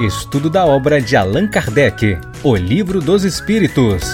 [0.00, 4.04] Estudo da obra de Allan Kardec, O Livro dos Espíritos.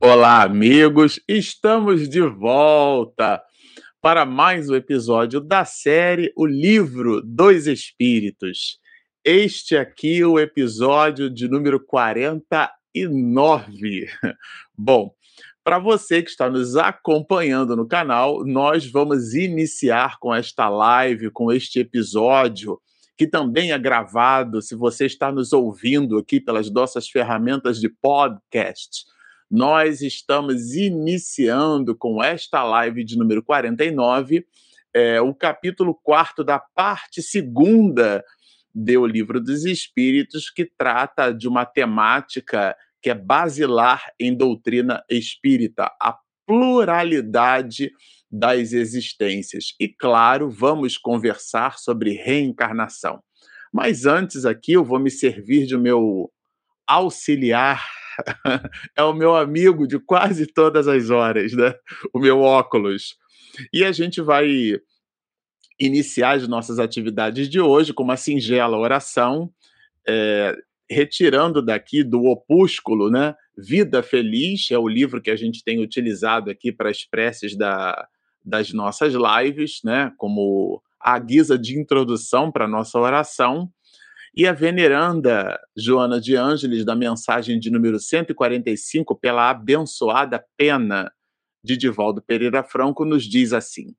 [0.00, 1.20] Olá, amigos!
[1.28, 3.42] Estamos de volta
[4.00, 8.78] para mais um episódio da série O Livro dos Espíritos.
[9.22, 14.08] Este aqui é o episódio de número 49.
[14.74, 15.12] Bom,
[15.62, 21.52] para você que está nos acompanhando no canal, nós vamos iniciar com esta live, com
[21.52, 22.80] este episódio,
[23.20, 24.62] que também é gravado.
[24.62, 29.04] Se você está nos ouvindo aqui pelas nossas ferramentas de podcast,
[29.50, 34.46] nós estamos iniciando com esta live de número 49,
[34.94, 38.24] é, o capítulo 4 da parte segunda
[38.74, 45.92] do Livro dos Espíritos, que trata de uma temática que é basilar em doutrina espírita,
[46.00, 46.18] a
[46.50, 47.92] pluralidade
[48.28, 49.72] das existências.
[49.78, 53.22] E claro, vamos conversar sobre reencarnação.
[53.72, 56.28] Mas antes aqui eu vou me servir de meu
[56.88, 57.86] auxiliar,
[58.96, 61.72] é o meu amigo de quase todas as horas, né?
[62.12, 63.16] O meu óculos.
[63.72, 64.76] E a gente vai
[65.78, 69.52] iniciar as nossas atividades de hoje com uma singela oração,
[70.06, 70.56] é,
[70.90, 73.36] retirando daqui do opúsculo, né?
[73.62, 78.08] Vida Feliz é o livro que a gente tem utilizado aqui para as preces da,
[78.42, 80.12] das nossas lives, né?
[80.16, 83.70] Como a guisa de introdução para a nossa oração.
[84.34, 91.12] E a veneranda Joana de Ângeles, da mensagem de número 145, pela abençoada pena
[91.62, 93.94] de Divaldo Pereira Franco, nos diz assim: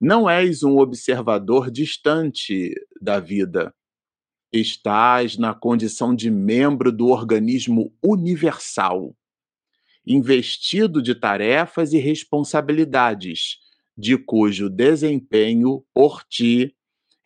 [0.00, 3.72] Não és um observador distante da vida,
[4.60, 9.16] estás na condição de membro do organismo universal,
[10.06, 13.58] investido de tarefas e responsabilidades,
[13.96, 16.76] de cujo desempenho por ti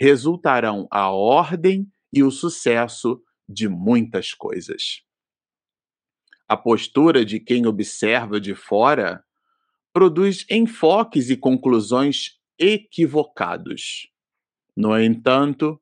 [0.01, 5.03] resultarão a ordem e o sucesso de muitas coisas.
[6.49, 9.23] A postura de quem observa de fora
[9.93, 14.09] produz enfoques e conclusões equivocados.
[14.77, 15.81] No entanto,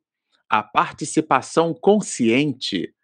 [0.49, 2.95] a participação consciente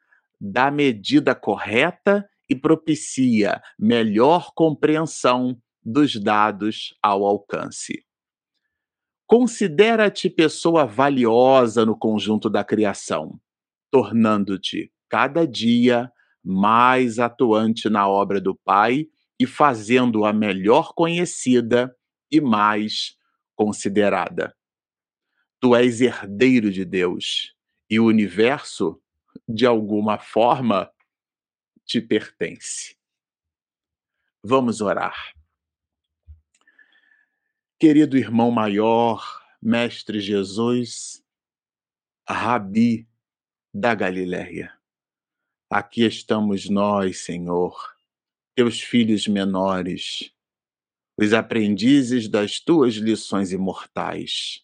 [0.40, 8.04] dá medida correta e propicia melhor compreensão dos dados ao alcance.
[9.26, 13.40] Considera-te pessoa valiosa no conjunto da criação,
[13.90, 16.10] tornando-te cada dia
[16.42, 19.06] mais atuante na obra do Pai
[19.40, 21.94] e fazendo-a melhor conhecida
[22.30, 23.16] e mais
[23.54, 24.54] considerada.
[25.64, 27.56] Tu és herdeiro de Deus
[27.88, 29.00] e o universo,
[29.48, 30.92] de alguma forma,
[31.86, 32.98] te pertence.
[34.42, 35.32] Vamos orar.
[37.78, 41.24] Querido irmão maior, Mestre Jesus,
[42.28, 43.08] Rabi
[43.72, 44.70] da Galileia,
[45.70, 47.74] aqui estamos nós, Senhor,
[48.54, 50.30] teus filhos menores,
[51.16, 54.62] os aprendizes das tuas lições imortais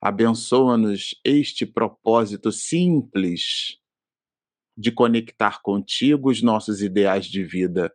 [0.00, 3.78] Abençoa-nos este propósito simples
[4.76, 7.94] de conectar contigo os nossos ideais de vida.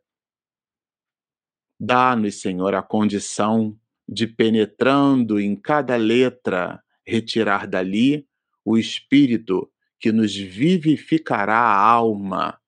[1.80, 3.78] Dá-nos, Senhor, a condição
[4.08, 8.28] de, penetrando em cada letra, retirar dali
[8.64, 12.62] o espírito que nos vivificará a alma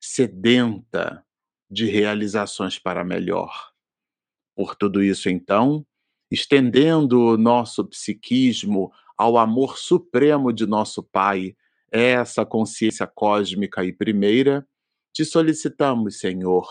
[0.00, 1.24] sedenta
[1.70, 3.72] de realizações para melhor.
[4.56, 5.86] Por tudo isso, então,
[6.32, 11.54] estendendo o nosso psiquismo ao amor supremo de nosso Pai,
[11.90, 14.66] essa consciência cósmica e primeira,
[15.12, 16.66] te solicitamos, Senhor,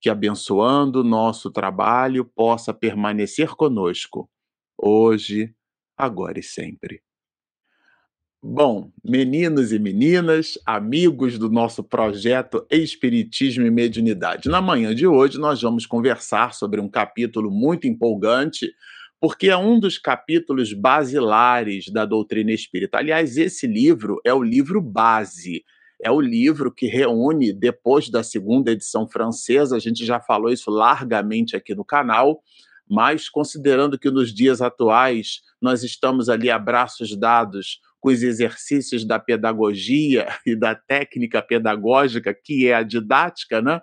[0.00, 4.30] que abençoando o nosso trabalho possa permanecer conosco,
[4.78, 5.52] hoje,
[5.96, 7.02] agora e sempre.
[8.42, 14.48] Bom, meninos e meninas, amigos do nosso projeto Espiritismo e Mediunidade.
[14.48, 18.70] Na manhã de hoje, nós vamos conversar sobre um capítulo muito empolgante,
[19.18, 22.98] porque é um dos capítulos basilares da doutrina espírita.
[22.98, 25.64] Aliás, esse livro é o livro base,
[26.00, 30.70] é o livro que reúne, depois da segunda edição francesa, a gente já falou isso
[30.70, 32.42] largamente aqui no canal,
[32.88, 39.04] mas considerando que nos dias atuais nós estamos ali a braços dados com os exercícios
[39.04, 43.80] da pedagogia e da técnica pedagógica, que é a didática, né?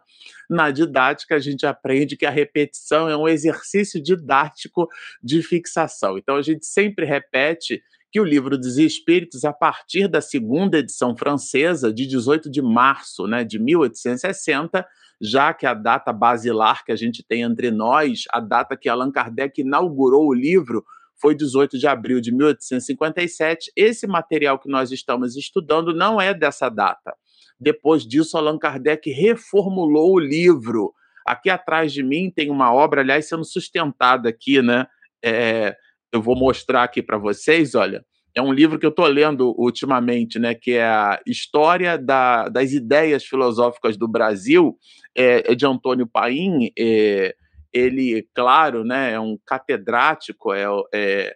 [0.50, 4.88] Na didática, a gente aprende que a repetição é um exercício didático
[5.22, 6.18] de fixação.
[6.18, 7.82] Então, a gente sempre repete
[8.13, 13.25] que o livro dos Espíritos, a partir da segunda edição francesa, de 18 de março
[13.25, 14.86] né, de 1860,
[15.19, 19.12] já que a data basilar que a gente tem entre nós, a data que Allan
[19.12, 20.86] Kardec inaugurou o livro,
[21.19, 23.71] foi 18 de abril de 1857.
[23.75, 27.15] Esse material que nós estamos estudando não é dessa data.
[27.60, 30.94] Depois disso, Allan Kardec reformulou o livro.
[31.25, 34.86] Aqui atrás de mim tem uma obra, aliás, sendo sustentada aqui, né?
[35.25, 35.75] É,
[36.13, 38.06] eu vou mostrar aqui para vocês, olha.
[38.36, 40.56] É um livro que eu estou lendo ultimamente, né?
[40.56, 44.75] Que é a História da, das Ideias Filosóficas do Brasil,
[45.15, 46.71] é, é de Antônio Paim.
[46.77, 47.36] É,
[47.71, 51.36] ele, claro, né, é um catedrático, é, é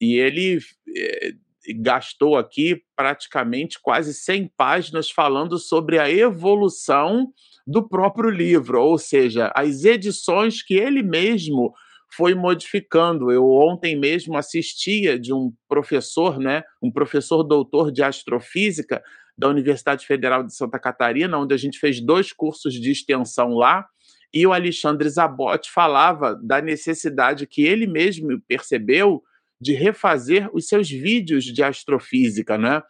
[0.00, 0.58] e ele
[0.96, 1.32] é,
[1.76, 7.32] gastou aqui praticamente quase 100 páginas falando sobre a evolução
[7.66, 11.72] do próprio livro, ou seja, as edições que ele mesmo
[12.10, 13.30] foi modificando.
[13.30, 19.02] Eu ontem mesmo assistia de um professor, né, um professor doutor de astrofísica
[19.36, 23.86] da Universidade Federal de Santa Catarina, onde a gente fez dois cursos de extensão lá,
[24.34, 29.22] e o Alexandre Zabot falava da necessidade que ele mesmo percebeu
[29.60, 32.82] de refazer os seus vídeos de astrofísica, né?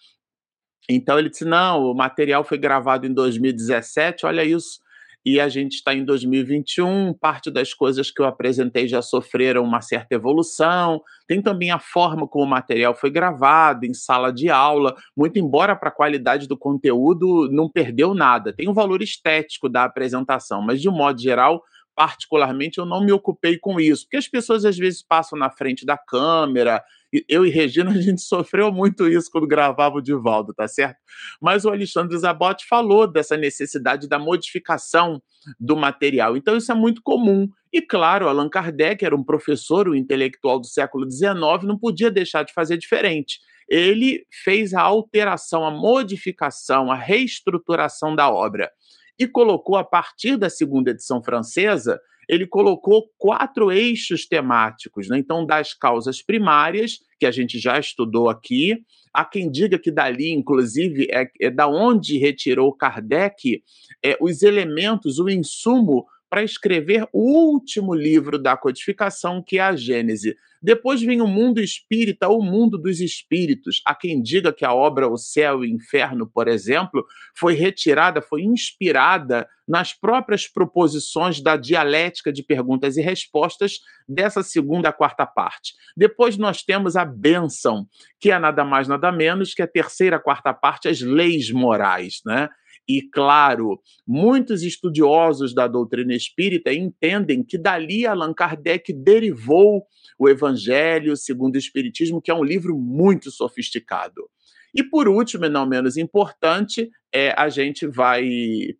[0.89, 4.81] Então ele disse: não, o material foi gravado em 2017, olha isso.
[5.27, 9.81] E a gente está em 2021, parte das coisas que eu apresentei já sofreram uma
[9.81, 11.03] certa evolução.
[11.27, 15.77] Tem também a forma como o material foi gravado, em sala de aula, muito embora
[15.77, 18.53] para a qualidade do conteúdo não perdeu nada.
[18.53, 21.63] Tem o um valor estético da apresentação, mas de um modo geral,
[21.99, 25.85] particularmente, eu não me ocupei com isso, porque as pessoas às vezes passam na frente
[25.85, 26.81] da câmera.
[27.29, 30.99] Eu e Regina, a gente sofreu muito isso quando gravava o Divaldo, tá certo?
[31.41, 35.23] Mas o Alexandre Zabotti falou dessa necessidade da modificação
[35.59, 36.37] do material.
[36.37, 37.49] Então, isso é muito comum.
[37.73, 42.43] E, claro, Allan Kardec era um professor, um intelectual do século XIX, não podia deixar
[42.43, 43.41] de fazer diferente.
[43.69, 48.71] Ele fez a alteração, a modificação, a reestruturação da obra
[49.19, 55.09] e colocou, a partir da segunda edição francesa, ele colocou quatro eixos temáticos.
[55.09, 55.19] Né?
[55.19, 60.31] Então, das causas primárias, que a gente já estudou aqui, há quem diga que dali,
[60.31, 63.63] inclusive, é, é da onde retirou Kardec
[64.05, 69.75] é, os elementos, o insumo para escrever o último livro da codificação, que é a
[69.75, 70.37] Gênese.
[70.61, 73.81] Depois vem o mundo espírita, o mundo dos espíritos.
[73.87, 78.21] Há quem diga que a obra O Céu e o Inferno, por exemplo, foi retirada,
[78.21, 85.75] foi inspirada nas próprias proposições da dialética de perguntas e respostas dessa segunda quarta parte.
[85.97, 87.87] Depois nós temos a bênção,
[88.19, 92.49] que é nada mais nada menos que a terceira quarta parte, as leis morais, né?
[92.89, 99.85] E, claro, muitos estudiosos da doutrina espírita entendem que dali Allan Kardec derivou
[100.19, 104.29] o Evangelho segundo o Espiritismo, que é um livro muito sofisticado.
[104.75, 108.27] E, por último, e não menos importante, é, a gente vai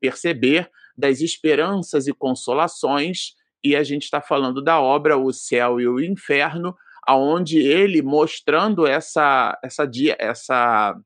[0.01, 5.87] perceber das esperanças e consolações, e a gente está falando da obra O Céu e
[5.87, 6.75] o Inferno,
[7.07, 10.97] aonde ele mostrando essa, essa, essa,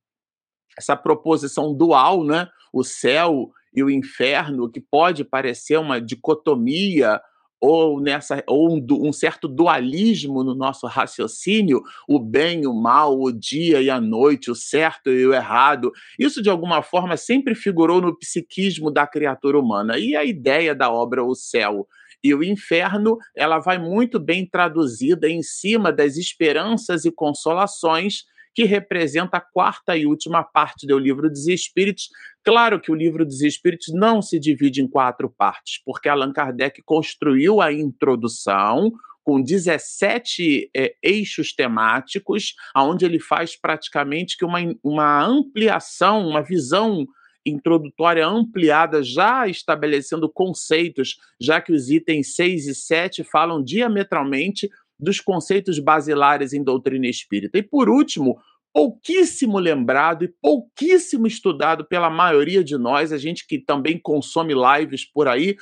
[0.76, 2.48] essa proposição dual, né?
[2.72, 7.20] O céu e o inferno, que pode parecer uma dicotomia
[7.60, 13.30] ou nessa ou um, um, certo dualismo no nosso raciocínio, o bem, o mal, o
[13.30, 15.92] dia e a noite, o certo e o errado.
[16.18, 19.96] Isso de alguma forma sempre figurou no psiquismo da criatura humana.
[19.96, 21.86] E a ideia da obra O Céu
[22.22, 28.64] e o Inferno, ela vai muito bem traduzida em cima das esperanças e consolações que
[28.64, 32.08] representa a quarta e última parte do livro dos Espíritos.
[32.44, 36.82] Claro que o livro dos Espíritos não se divide em quatro partes, porque Allan Kardec
[36.82, 38.92] construiu a introdução,
[39.24, 47.06] com 17 é, eixos temáticos, onde ele faz praticamente que uma, uma ampliação, uma visão
[47.44, 54.70] introdutória ampliada, já estabelecendo conceitos, já que os itens 6 e 7 falam diametralmente
[55.02, 57.58] dos conceitos basilares em doutrina espírita.
[57.58, 58.38] E por último,
[58.72, 65.04] pouquíssimo lembrado e pouquíssimo estudado pela maioria de nós, a gente que também consome lives
[65.04, 65.56] por aí,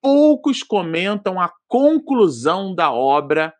[0.00, 3.54] poucos comentam a conclusão da obra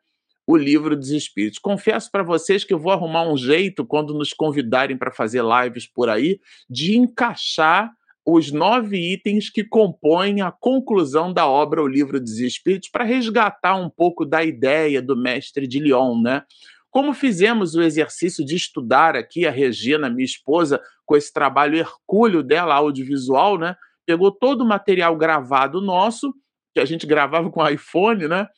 [0.47, 1.59] O Livro dos Espíritos.
[1.59, 5.87] Confesso para vocês que eu vou arrumar um jeito quando nos convidarem para fazer lives
[5.87, 7.93] por aí de encaixar
[8.26, 13.76] os nove itens que compõem a conclusão da obra O Livro dos Espíritos para resgatar
[13.76, 16.42] um pouco da ideia do mestre de Lyon, né?
[16.90, 22.42] Como fizemos o exercício de estudar aqui a Regina, minha esposa, com esse trabalho hercúleo
[22.42, 23.76] dela audiovisual, né?
[24.04, 26.35] Pegou todo o material gravado nosso,
[26.75, 28.49] que a gente gravava com iPhone, né?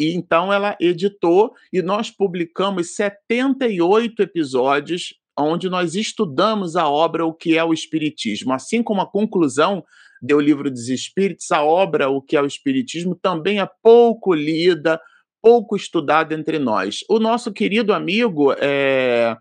[0.00, 7.32] E então ela editou e nós publicamos 78 episódios onde nós estudamos a obra O
[7.32, 8.52] que é o Espiritismo.
[8.52, 9.84] Assim como a conclusão
[10.20, 15.00] do livro dos Espíritos, a obra O que é o Espiritismo também é pouco lida,
[15.42, 17.00] pouco estudado entre nós.
[17.08, 19.36] O nosso querido amigo é,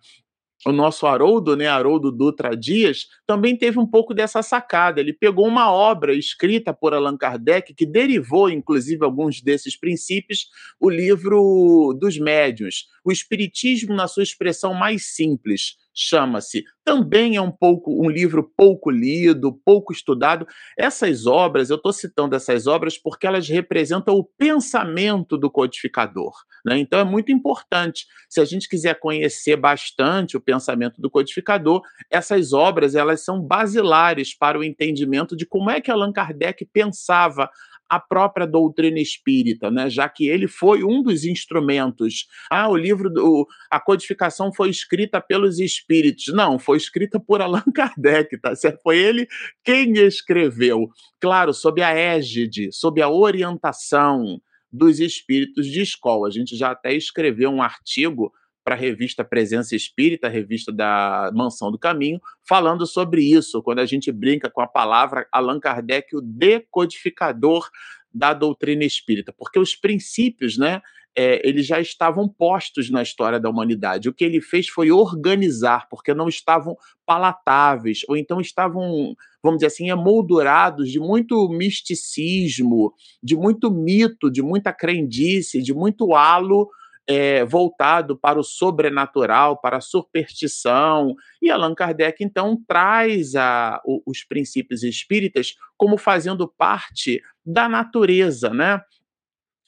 [0.66, 5.00] o nosso Haroldo, né, Haroldo Dutra Dias, também teve um pouco dessa sacada.
[5.00, 10.48] Ele pegou uma obra escrita por Allan Kardec, que derivou, inclusive, alguns desses princípios,
[10.80, 16.64] o livro dos médiuns, o Espiritismo na sua expressão mais simples chama-se.
[16.84, 20.48] Também é um pouco um livro pouco lido, pouco estudado.
[20.78, 26.34] Essas obras, eu estou citando essas obras porque elas representam o pensamento do codificador.
[26.66, 26.78] Né?
[26.78, 28.06] Então é muito importante.
[28.30, 34.36] Se a gente quiser conhecer bastante o pensamento do codificador, essas obras elas são basilares
[34.36, 37.50] para o entendimento de como é que Allan Kardec pensava
[37.92, 39.90] a própria doutrina espírita, né?
[39.90, 42.26] já que ele foi um dos instrumentos.
[42.50, 46.34] Ah, o livro, do, a codificação foi escrita pelos espíritos.
[46.34, 48.80] Não, foi escrita por Allan Kardec, tá certo?
[48.82, 49.28] Foi ele
[49.62, 50.88] quem escreveu.
[51.20, 54.40] Claro, sob a égide, sob a orientação
[54.72, 56.30] dos espíritos de escola.
[56.30, 58.32] A gente já até escreveu um artigo
[58.64, 63.80] para a revista Presença Espírita, a revista da Mansão do Caminho, falando sobre isso, quando
[63.80, 67.70] a gente brinca com a palavra Allan Kardec, o decodificador
[68.14, 70.82] da doutrina espírita, porque os princípios, né,
[71.16, 74.08] é, eles já estavam postos na história da humanidade.
[74.08, 76.76] O que ele fez foi organizar, porque não estavam
[77.06, 84.42] palatáveis, ou então estavam, vamos dizer assim, emoldurados de muito misticismo, de muito mito, de
[84.42, 86.70] muita crendice, de muito halo
[87.08, 91.16] é, voltado para o sobrenatural, para a superstição.
[91.42, 98.50] E Allan Kardec, então, traz a, o, os princípios espíritas como fazendo parte da natureza,
[98.50, 98.82] né?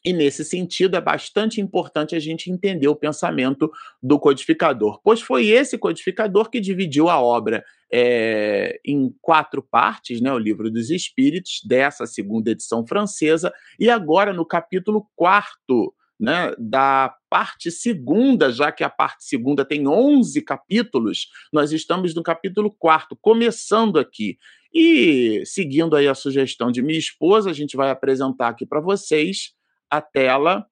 [0.06, 3.72] E nesse sentido é bastante importante a gente entender o pensamento
[4.02, 10.34] do codificador, pois foi esse codificador que dividiu a obra é, em quatro partes, né,
[10.34, 17.14] o Livro dos Espíritos, dessa segunda edição francesa, e agora no capítulo quarto né, da
[17.30, 23.14] parte segunda, já que a parte segunda tem 11 capítulos, nós estamos no capítulo quarto,
[23.20, 24.38] começando aqui.
[24.74, 29.52] E seguindo aí a sugestão de minha esposa, a gente vai apresentar aqui para vocês
[29.90, 30.66] a tela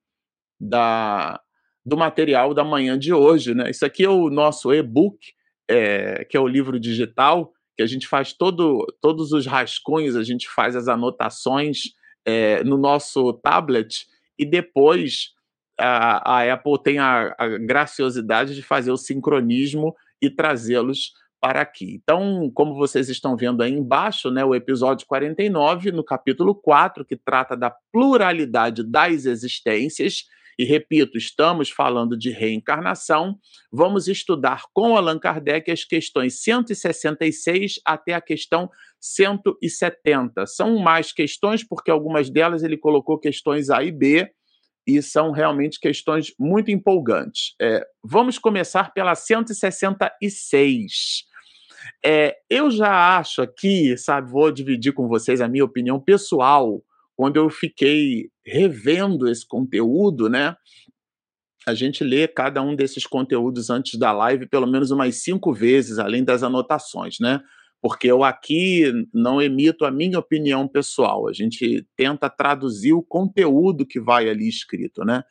[0.57, 1.37] da,
[1.85, 3.53] do material da manhã de hoje.
[3.53, 3.71] Né?
[3.71, 5.33] Isso aqui é o nosso e-book,
[5.69, 10.23] é, que é o livro digital, que a gente faz todo, todos os rascunhos, a
[10.23, 11.93] gente faz as anotações
[12.25, 14.07] é, no nosso tablet
[14.39, 15.33] e depois
[15.81, 21.99] a, a Apple tem a, a graciosidade de fazer o sincronismo e trazê-los para aqui.
[22.01, 27.17] Então, como vocês estão vendo aí embaixo, né, o episódio 49, no capítulo 4, que
[27.17, 30.25] trata da pluralidade das existências,
[30.59, 33.39] e repito, estamos falando de reencarnação,
[33.71, 38.69] vamos estudar com Allan Kardec as questões 166 até a questão
[38.99, 40.45] 170.
[40.45, 44.29] São mais questões, porque algumas delas ele colocou questões A e B,
[44.95, 47.55] e são realmente questões muito empolgantes.
[47.61, 51.25] É, vamos começar pela 166.
[52.03, 56.81] É, eu já acho aqui, sabe, vou dividir com vocês a minha opinião pessoal,
[57.15, 60.55] quando eu fiquei revendo esse conteúdo, né?
[61.67, 65.99] A gente lê cada um desses conteúdos antes da live pelo menos umas cinco vezes,
[65.99, 67.39] além das anotações, né?
[67.81, 73.85] Porque eu aqui não emito a minha opinião pessoal, a gente tenta traduzir o conteúdo
[73.85, 75.23] que vai ali escrito, né?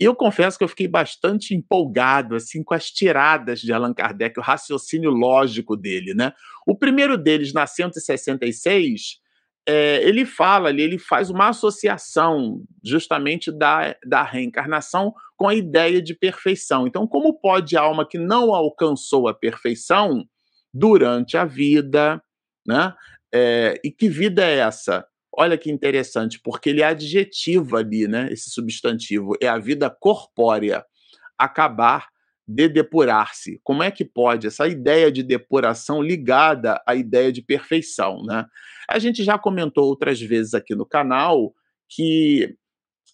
[0.00, 4.38] E eu confesso que eu fiquei bastante empolgado assim com as tiradas de Allan Kardec,
[4.38, 6.32] o raciocínio lógico dele, né?
[6.66, 9.20] O primeiro deles, na 166,
[9.64, 16.02] é, ele fala ali, ele faz uma associação justamente da, da reencarnação com a ideia
[16.02, 16.86] de perfeição.
[16.86, 20.24] Então, como pode a alma que não alcançou a perfeição
[20.72, 22.22] durante a vida,
[22.66, 22.94] né?
[23.34, 25.06] É, e que vida é essa?
[25.34, 28.28] Olha que interessante, porque ele é adjetivo ali, né?
[28.30, 30.84] Esse substantivo é a vida corpórea,
[31.38, 32.08] acabar
[32.46, 33.60] de depurar-se.
[33.62, 38.44] Como é que pode essa ideia de depuração ligada à ideia de perfeição, né?
[38.88, 41.54] A gente já comentou outras vezes aqui no canal
[41.88, 42.54] que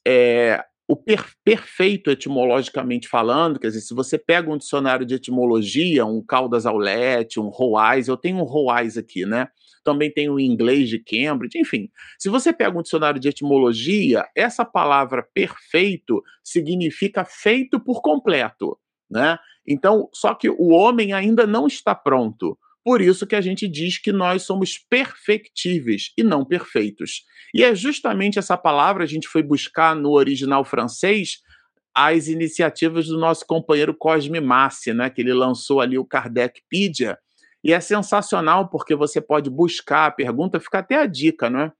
[0.07, 6.07] é, o per perfeito etimologicamente falando, quer dizer, se você pega um dicionário de etimologia,
[6.07, 9.49] um Caldas Aulete, um Roais, eu tenho um Roais aqui, né?
[9.85, 11.90] Também tem o inglês de Cambridge, enfim.
[12.18, 18.78] Se você pega um dicionário de etimologia, essa palavra perfeito significa feito por completo,
[19.11, 19.38] né?
[19.66, 22.59] Então, só que o homem ainda não está pronto.
[22.85, 27.25] Por isso que a gente diz que nós somos perfectíveis e não perfeitos.
[27.55, 31.43] E é justamente essa palavra a gente foi buscar no original francês
[31.95, 37.19] as iniciativas do nosso companheiro Cosme Massi, né, que ele lançou ali o Kardecpedia,
[37.63, 41.73] e é sensacional porque você pode buscar a pergunta, fica até a dica, não é?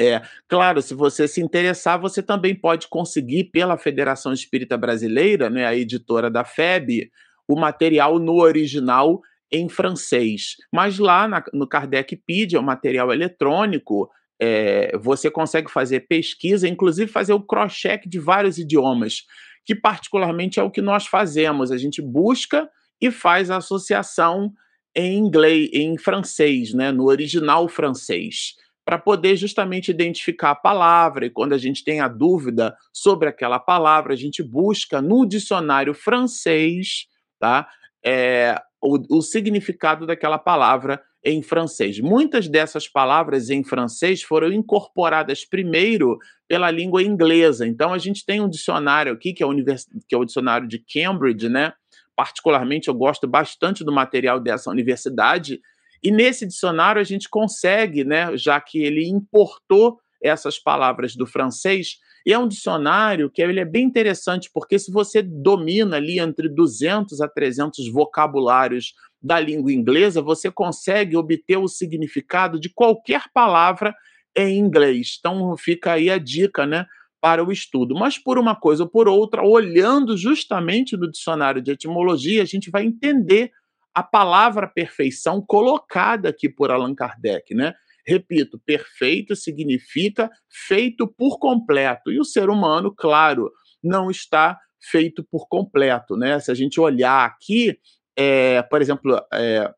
[0.00, 5.66] É, claro, se você se interessar, você também pode conseguir pela Federação Espírita Brasileira, né,
[5.66, 7.10] a editora da FEB,
[7.46, 9.20] o material no original
[9.52, 10.56] em francês.
[10.72, 14.08] Mas lá na, no Kardecpedia, o material eletrônico,
[14.40, 19.24] é, você consegue fazer pesquisa, inclusive fazer o cross-check de vários idiomas,
[19.64, 21.70] que particularmente é o que nós fazemos.
[21.70, 22.68] A gente busca
[23.00, 24.52] e faz a associação
[24.94, 28.54] em inglês, em francês, né, no original francês
[28.84, 31.26] para poder justamente identificar a palavra.
[31.26, 35.94] E quando a gente tem a dúvida sobre aquela palavra, a gente busca no dicionário
[35.94, 37.06] francês
[37.38, 37.68] tá,
[38.04, 42.00] é, o, o significado daquela palavra em francês.
[42.00, 46.18] Muitas dessas palavras em francês foram incorporadas primeiro
[46.48, 47.66] pela língua inglesa.
[47.66, 49.86] Então a gente tem um dicionário aqui que é o, univers...
[50.08, 51.72] que é o dicionário de Cambridge, né?
[52.16, 55.60] Particularmente eu gosto bastante do material dessa universidade
[56.02, 61.98] e nesse dicionário a gente consegue, né, já que ele importou essas palavras do francês,
[62.26, 66.48] e é um dicionário que ele é bem interessante, porque se você domina ali entre
[66.48, 73.94] 200 a 300 vocabulários da língua inglesa, você consegue obter o significado de qualquer palavra
[74.34, 75.16] em inglês.
[75.18, 76.86] Então fica aí a dica, né,
[77.20, 77.94] para o estudo.
[77.94, 82.70] Mas por uma coisa ou por outra, olhando justamente no dicionário de etimologia, a gente
[82.70, 83.50] vai entender
[83.94, 87.74] a palavra perfeição colocada aqui por Allan Kardec, né?
[88.06, 92.10] Repito, perfeito significa feito por completo.
[92.10, 93.50] E o ser humano, claro,
[93.82, 96.40] não está feito por completo, né?
[96.40, 97.78] Se a gente olhar aqui,
[98.16, 99.72] é, por exemplo, é,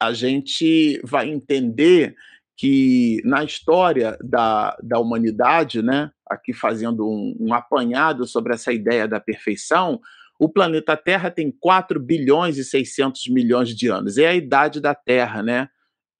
[0.00, 2.14] a gente vai entender
[2.56, 9.08] que na história da, da humanidade, né, aqui fazendo um, um apanhado sobre essa ideia
[9.08, 9.98] da perfeição,
[10.38, 14.18] o planeta Terra tem 4 bilhões e 600 milhões de anos.
[14.18, 15.68] É a idade da Terra, né?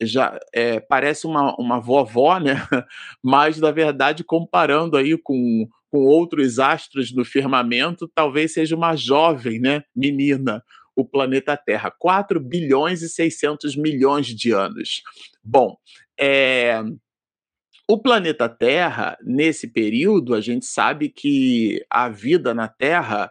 [0.02, 2.54] Já é, parece uma, uma vovó, né?
[3.22, 9.60] Mas, na verdade, comparando aí com, com outros astros no firmamento, talvez seja uma jovem,
[9.60, 9.82] né?
[9.94, 10.62] Menina,
[10.96, 11.90] o planeta Terra.
[11.90, 15.02] 4 bilhões e 600 milhões de anos.
[15.42, 15.76] Bom,
[16.18, 16.82] é,
[17.88, 23.30] o planeta Terra, nesse período, a gente sabe que a vida na Terra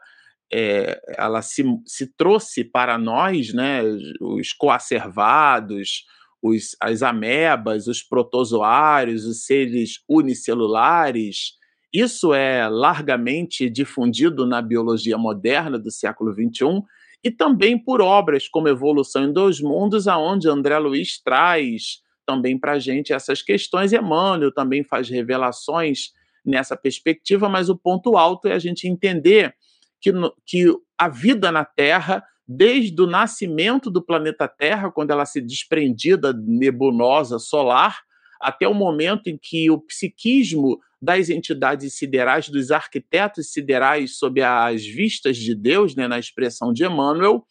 [0.51, 3.81] é, ela se, se trouxe para nós, né,
[4.19, 6.05] os coacervados,
[6.41, 11.53] os, as amebas, os protozoários, os seres unicelulares.
[11.93, 16.83] Isso é largamente difundido na biologia moderna do século XXI
[17.23, 22.73] e também por obras como Evolução em Dois Mundos, aonde André Luiz traz também para
[22.73, 23.91] a gente essas questões.
[23.91, 26.11] Emmanuel também faz revelações
[26.45, 29.53] nessa perspectiva, mas o ponto alto é a gente entender
[29.99, 30.11] que,
[30.45, 30.65] que
[30.97, 36.33] a vida na Terra, desde o nascimento do planeta Terra, quando ela se desprendia da
[36.33, 37.99] nebulosa solar,
[38.41, 44.83] até o momento em que o psiquismo das entidades siderais, dos arquitetos siderais, sob as
[44.83, 47.45] vistas de Deus, né, na expressão de Emmanuel,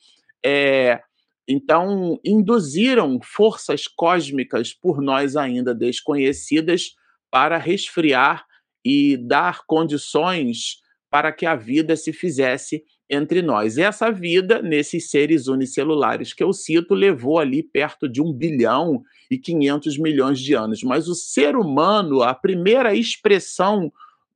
[0.44, 1.00] é,
[1.46, 6.96] então induziram forças cósmicas por nós ainda desconhecidas
[7.30, 8.44] para resfriar
[8.84, 13.78] e dar condições para que a vida se fizesse entre nós.
[13.78, 19.38] Essa vida, nesses seres unicelulares que eu cito, levou ali perto de um bilhão e
[19.38, 20.82] 500 milhões de anos.
[20.82, 23.92] Mas o ser humano, a primeira expressão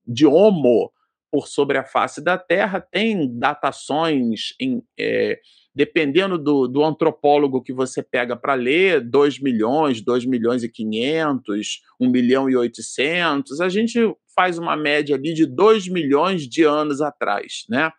[0.06, 0.90] de Homo
[1.30, 4.82] por sobre a face da Terra, tem datações em.
[4.98, 5.40] É,
[5.74, 11.80] dependendo do, do, antropólogo que você pega para ler, 2 milhões, 2 milhões e 500,
[11.98, 13.98] 1 milhão e 800, a gente
[14.36, 17.90] faz uma média ali de 2 milhões de anos atrás, né?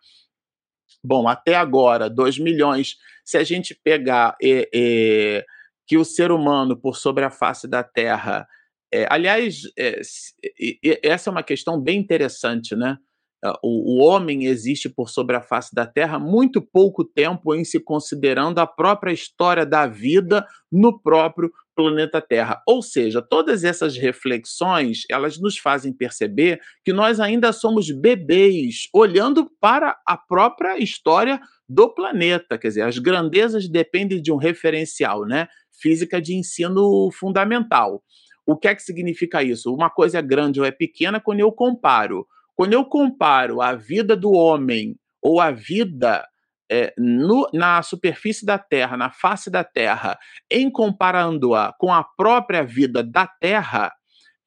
[1.04, 5.44] Bom, até agora, 2 milhões, se a gente pegar é, é,
[5.86, 8.48] que o ser humano, por sobre a face da Terra,
[8.90, 9.62] é, aliás,
[11.02, 12.96] essa é uma questão bem interessante, né?
[13.62, 17.78] O, o, homem existe por sobre a face da Terra muito pouco tempo em se
[17.78, 22.62] considerando a própria história da vida no próprio planeta Terra.
[22.66, 29.50] Ou seja, todas essas reflexões, elas nos fazem perceber que nós ainda somos bebês, olhando
[29.60, 35.48] para a própria história do planeta, quer dizer, as grandezas dependem de um referencial, né?
[35.80, 38.02] Física de ensino fundamental.
[38.46, 39.74] O que é que significa isso?
[39.74, 42.26] Uma coisa é grande ou é pequena quando eu comparo.
[42.54, 46.24] Quando eu comparo a vida do homem ou a vida
[46.74, 50.18] é, no, na superfície da Terra, na face da Terra,
[50.50, 53.92] em comparando-a com a própria vida da Terra,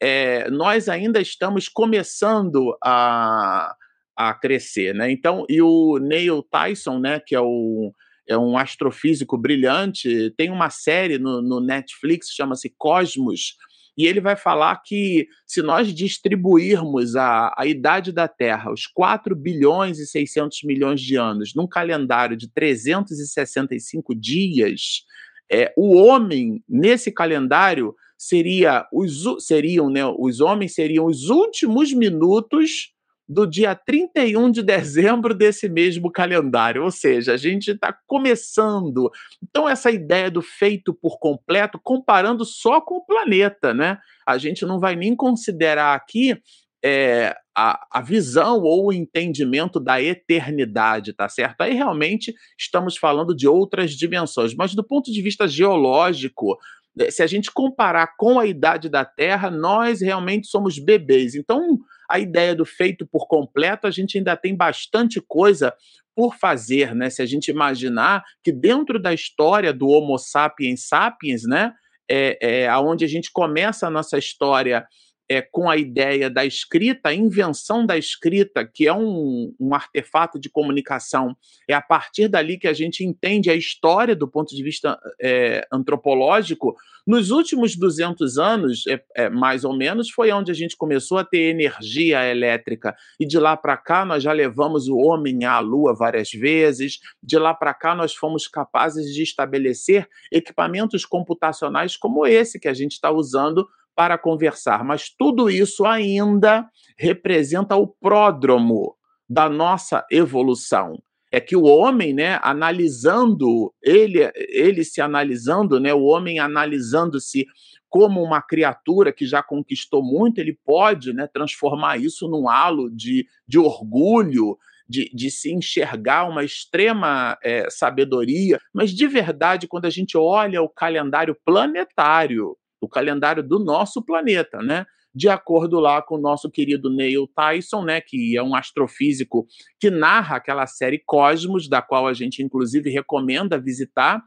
[0.01, 3.73] é, nós ainda estamos começando a,
[4.15, 5.09] a crescer, né?
[5.09, 7.93] Então, e o Neil Tyson, né, que é o
[8.29, 13.55] é um astrofísico brilhante, tem uma série no, no Netflix chama-se Cosmos,
[13.97, 19.35] e ele vai falar que se nós distribuirmos a, a idade da Terra, os 4
[19.35, 25.03] bilhões e 600 milhões de anos, num calendário de 365 dias,
[25.51, 32.91] é, o homem, nesse calendário, seria os, seriam, né, os homens seriam os últimos minutos
[33.27, 39.11] do dia 31 de dezembro desse mesmo calendário, ou seja, a gente está começando.
[39.43, 43.97] Então, essa ideia do feito por completo, comparando só com o planeta, né?
[44.25, 46.41] A gente não vai nem considerar aqui
[46.83, 51.61] é, a, a, visão ou o entendimento da eternidade, tá certo?
[51.61, 56.57] Aí realmente estamos falando de outras dimensões, mas do ponto de vista geológico,
[56.99, 61.35] é, se a gente comparar com a idade da Terra, nós realmente somos bebês.
[61.35, 65.73] Então, a ideia do feito por completo, a gente ainda tem bastante coisa
[66.15, 67.09] por fazer, né?
[67.09, 71.73] Se a gente imaginar que dentro da história do Homo sapiens sapiens, né,
[72.09, 74.85] é, é aonde a gente começa a nossa história
[75.29, 80.39] é, com a ideia da escrita, a invenção da escrita, que é um, um, artefato
[80.39, 81.35] de comunicação,
[81.67, 85.67] é a partir dali que a gente entende a história do ponto de vista é,
[85.71, 86.75] antropológico.
[87.05, 91.23] Nos últimos 200 anos, é, é, mais ou menos, foi onde a gente começou a
[91.23, 92.95] ter energia elétrica.
[93.19, 96.99] E de lá para cá, nós já levamos o homem à lua várias vezes.
[97.21, 102.73] De lá para cá, nós fomos capazes de estabelecer equipamentos computacionais como esse que a
[102.73, 108.95] gente está usando para conversar, mas tudo isso ainda representa o pródromo
[109.27, 111.01] da nossa evolução.
[111.31, 117.47] É que o homem, né, analisando ele, ele se analisando, né, o homem analisando-se
[117.89, 123.25] como uma criatura que já conquistou muito, ele pode, né, transformar isso num halo de,
[123.47, 129.89] de orgulho, de, de, se enxergar uma extrema é, sabedoria, mas de verdade, quando a
[129.89, 134.85] gente olha o calendário planetário, o calendário do nosso planeta, né?
[135.13, 139.47] De acordo lá com o nosso querido Neil Tyson, né, que é um astrofísico
[139.79, 144.21] que narra aquela série Cosmos, da qual a gente inclusive recomenda visitar,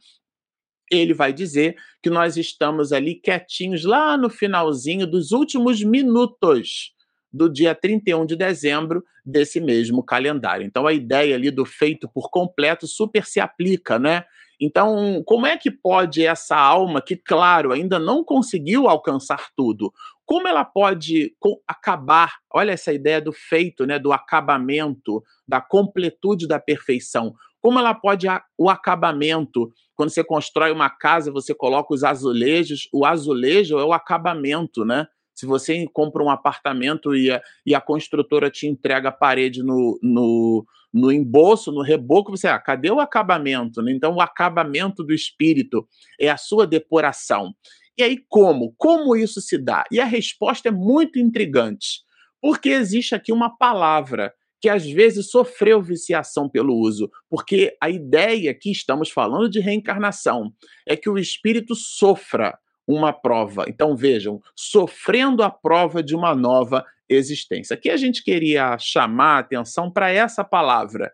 [0.91, 6.93] ele vai dizer que nós estamos ali quietinhos lá no finalzinho dos últimos minutos
[7.33, 10.67] do dia 31 de dezembro desse mesmo calendário.
[10.67, 14.25] Então a ideia ali do feito por completo super se aplica, né?
[14.61, 19.91] Então, como é que pode essa alma, que, claro, ainda não conseguiu alcançar tudo,
[20.27, 21.35] como ela pode
[21.67, 22.35] acabar?
[22.53, 27.35] Olha essa ideia do feito, né, do acabamento, da completude da perfeição.
[27.61, 29.73] Como ela pode o acabamento?
[29.95, 35.07] Quando você constrói uma casa, você coloca os azulejos, o azulejo é o acabamento, né?
[35.35, 39.99] Se você compra um apartamento e a, e a construtora te entrega a parede no,
[40.03, 43.83] no, no embolso, no reboco, você, ah, cadê o acabamento?
[43.83, 43.93] Né?
[43.93, 45.87] Então, o acabamento do espírito
[46.19, 47.55] é a sua depuração.
[47.97, 48.75] E aí, como?
[48.77, 49.85] Como isso se dá?
[49.91, 52.01] E a resposta é muito intrigante,
[52.41, 58.53] porque existe aqui uma palavra que às vezes sofreu viciação pelo uso, porque a ideia
[58.53, 60.53] que estamos falando de reencarnação
[60.87, 63.65] é que o espírito sofra uma prova.
[63.69, 67.75] Então vejam, sofrendo a prova de uma nova existência.
[67.75, 71.13] Aqui a gente queria chamar a atenção para essa palavra.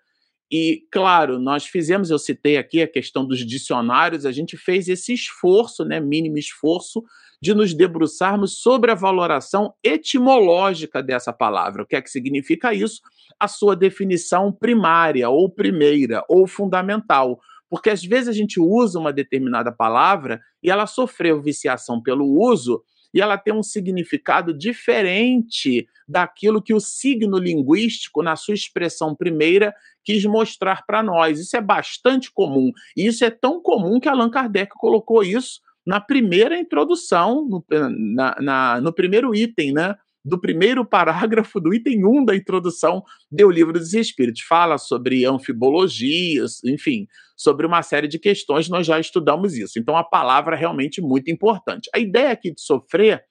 [0.53, 5.13] E, claro, nós fizemos, eu citei aqui a questão dos dicionários, a gente fez esse
[5.13, 7.03] esforço, né, mínimo esforço,
[7.43, 11.83] de nos debruçarmos sobre a valoração etimológica dessa palavra.
[11.83, 13.01] O que é que significa isso?
[13.41, 17.39] A sua definição primária, ou primeira, ou fundamental.
[17.69, 22.83] Porque às vezes a gente usa uma determinada palavra e ela sofreu viciação pelo uso
[23.17, 29.75] e ela tem um significado diferente daquilo que o signo linguístico, na sua expressão primeira,
[30.05, 31.41] quis mostrar para nós.
[31.41, 32.71] Isso é bastante comum.
[32.95, 38.37] E isso é tão comum que Allan Kardec colocou isso na primeira introdução, no, na,
[38.39, 39.97] na, no primeiro item, né?
[40.27, 44.43] Do primeiro parágrafo do item 1 da introdução do Livro dos Espíritos.
[44.43, 49.79] Fala sobre anfibologias, enfim, sobre uma série de questões, nós já estudamos isso.
[49.79, 51.89] Então, a palavra é realmente muito importante.
[51.95, 53.25] A ideia aqui de sofrer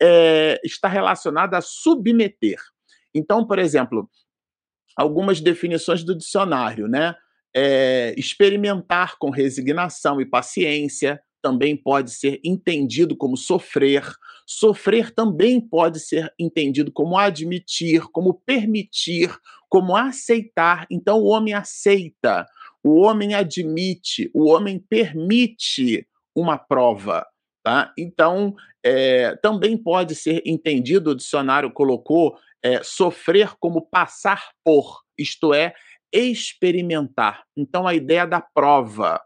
[0.00, 2.60] é, está relacionada a submeter.
[3.12, 4.08] Então, por exemplo,
[4.96, 7.14] algumas definições do dicionário, né?
[7.58, 14.02] É, experimentar com resignação e paciência, também pode ser entendido como sofrer.
[14.44, 19.32] Sofrer também pode ser entendido como admitir, como permitir,
[19.68, 20.88] como aceitar.
[20.90, 22.44] Então, o homem aceita,
[22.82, 26.04] o homem admite, o homem permite
[26.34, 27.24] uma prova.
[27.62, 27.92] Tá?
[27.96, 35.54] Então, é, também pode ser entendido, o dicionário colocou, é, sofrer como passar por, isto
[35.54, 35.72] é,
[36.12, 37.44] experimentar.
[37.56, 39.20] Então, a ideia da prova,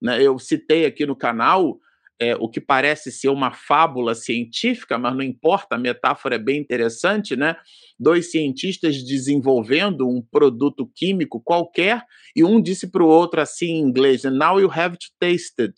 [0.00, 0.22] né?
[0.22, 1.78] Eu citei aqui no canal
[2.20, 6.58] é, o que parece ser uma fábula científica, mas não importa, a metáfora é bem
[6.58, 7.56] interessante, né?
[7.98, 12.02] Dois cientistas desenvolvendo um produto químico qualquer
[12.34, 15.74] e um disse para o outro assim em inglês: Now you have to taste it.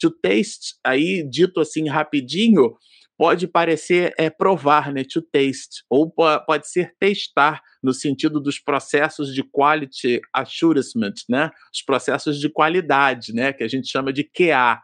[0.00, 2.76] To taste, aí dito assim rapidinho,
[3.16, 5.04] pode parecer é, provar, né?
[5.04, 10.94] To taste, ou pode ser testar, no sentido dos processos de quality assurance,
[11.28, 11.50] né?
[11.72, 13.52] Os processos de qualidade, né?
[13.52, 14.80] Que a gente chama de QA.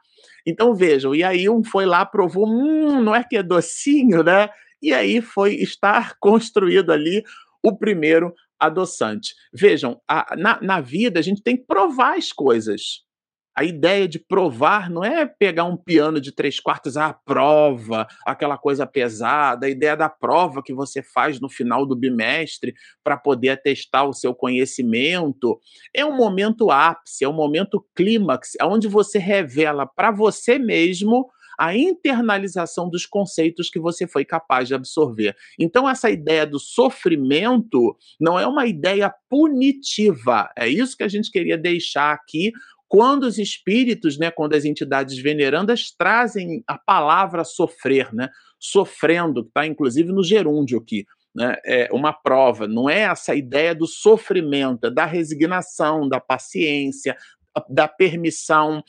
[0.47, 4.49] Então vejam, e aí um foi lá, provou, hum, não é que é docinho, né?
[4.83, 7.23] E aí foi estar construído ali
[7.63, 9.35] o primeiro adoçante.
[9.53, 13.03] Vejam, a, na, na vida a gente tem que provar as coisas.
[13.61, 18.07] A ideia de provar não é pegar um piano de três quartos, a ah, prova,
[18.25, 19.67] aquela coisa pesada.
[19.67, 22.73] A ideia da prova que você faz no final do bimestre
[23.05, 25.61] para poder atestar o seu conhecimento
[25.95, 31.77] é um momento ápice, é um momento clímax, onde você revela para você mesmo a
[31.77, 35.37] internalização dos conceitos que você foi capaz de absorver.
[35.59, 40.49] Então, essa ideia do sofrimento não é uma ideia punitiva.
[40.57, 42.53] É isso que a gente queria deixar aqui
[42.91, 49.65] quando os espíritos, né, quando as entidades venerandas trazem a palavra sofrer, né, sofrendo, está
[49.65, 54.91] inclusive no gerúndio aqui, né, é uma prova, não é essa ideia do sofrimento, é
[54.91, 57.17] da resignação, da paciência,
[57.69, 58.83] da permissão.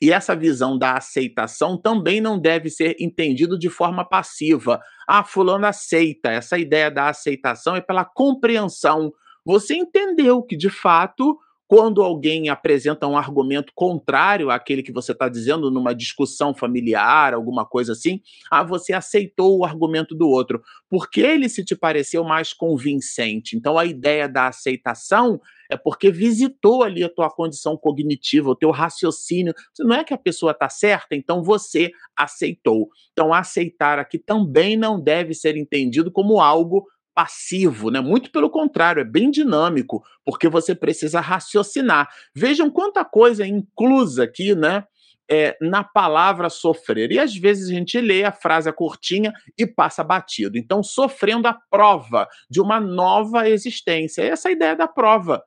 [0.00, 4.80] E essa visão da aceitação também não deve ser entendido de forma passiva.
[5.06, 6.30] Ah, fulano aceita.
[6.30, 9.12] Essa ideia da aceitação é pela compreensão.
[9.44, 15.28] Você entendeu que, de fato, quando alguém apresenta um argumento contrário àquele que você está
[15.28, 18.20] dizendo numa discussão familiar, alguma coisa assim,
[18.50, 23.56] ah, você aceitou o argumento do outro, porque ele se te pareceu mais convincente.
[23.56, 28.70] Então a ideia da aceitação é porque visitou ali a tua condição cognitiva, o teu
[28.70, 29.54] raciocínio.
[29.80, 32.90] Não é que a pessoa está certa, então você aceitou.
[33.12, 38.00] Então aceitar aqui também não deve ser entendido como algo passivo, né?
[38.00, 42.08] Muito pelo contrário, é bem dinâmico, porque você precisa raciocinar.
[42.34, 44.84] Vejam quanta coisa é inclusa aqui, né?
[45.30, 47.10] É, na palavra sofrer.
[47.12, 50.58] E às vezes a gente lê a frase curtinha e passa batido.
[50.58, 54.22] Então, sofrendo a prova de uma nova existência.
[54.22, 55.42] Essa é a ideia da prova,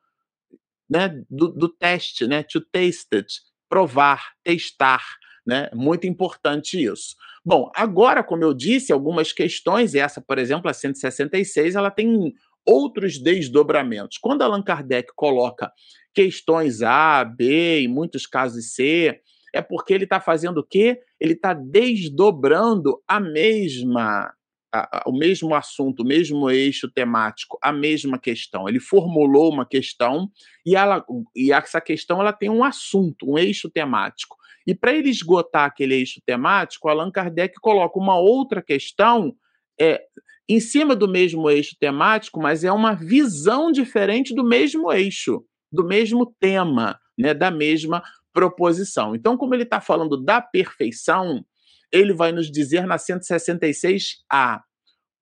[0.90, 1.22] né?
[1.30, 2.42] Do, do teste, né?
[2.44, 5.04] To taste it, provar, testar.
[5.46, 5.70] Né?
[5.74, 7.16] Muito importante isso.
[7.46, 12.34] Bom, agora, como eu disse, algumas questões, essa, por exemplo, a 166, ela tem
[12.66, 14.18] outros desdobramentos.
[14.18, 15.72] Quando Allan Kardec coloca
[16.14, 19.22] questões A, B, em muitos casos C,
[19.54, 21.00] é porque ele está fazendo o quê?
[21.20, 24.34] Ele está desdobrando a mesma
[24.74, 28.68] a, a, o mesmo assunto, o mesmo eixo temático, a mesma questão.
[28.68, 30.30] Ele formulou uma questão
[30.66, 34.36] e, ela, e essa questão ela tem um assunto, um eixo temático.
[34.66, 39.36] E para ele esgotar aquele eixo temático, Allan Kardec coloca uma outra questão
[39.80, 40.02] é,
[40.50, 45.86] em cima do mesmo eixo temático, mas é uma visão diferente do mesmo eixo, do
[45.86, 49.16] mesmo tema, né, da mesma proposição.
[49.16, 51.46] Então, como ele está falando da perfeição,
[51.92, 54.62] ele vai nos dizer na 166A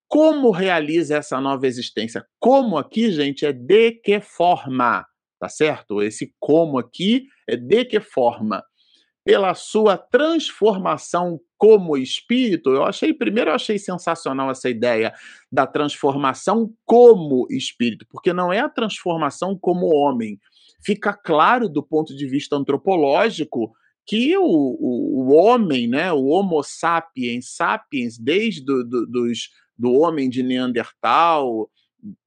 [0.07, 2.23] como realiza essa nova existência.
[2.39, 5.03] Como aqui, gente, é de que forma,
[5.39, 6.03] tá certo?
[6.03, 8.63] Esse como aqui é de que forma
[9.23, 12.71] pela sua transformação como espírito.
[12.71, 15.13] Eu achei, primeiro, eu achei sensacional essa ideia
[15.51, 20.37] da transformação como espírito, porque não é a transformação como homem.
[20.83, 23.71] Fica claro do ponto de vista antropológico
[24.05, 29.93] que o, o, o homem, né, o Homo sapiens sapiens, desde do, do, dos, do
[29.93, 31.69] homem de Neandertal,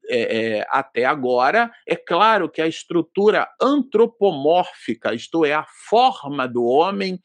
[0.09, 6.65] é, é, até agora, é claro que a estrutura antropomórfica, isto é, a forma do
[6.65, 7.19] homem,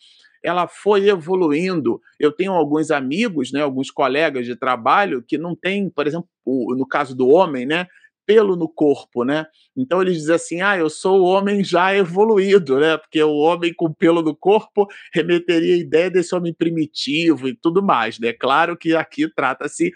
[0.44, 2.02] ela foi evoluindo.
[2.20, 6.88] Eu tenho alguns amigos, né, alguns colegas de trabalho que não têm, por exemplo, no
[6.88, 7.86] caso do homem, né,
[8.26, 9.46] pelo no corpo, né?
[9.76, 12.98] Então eles dizem assim: "Ah, eu sou o homem já evoluído", né?
[12.98, 17.84] Porque o homem com pelo no corpo remeteria a ideia desse homem primitivo e tudo
[17.84, 18.32] mais, né?
[18.34, 19.92] Claro que aqui trata-se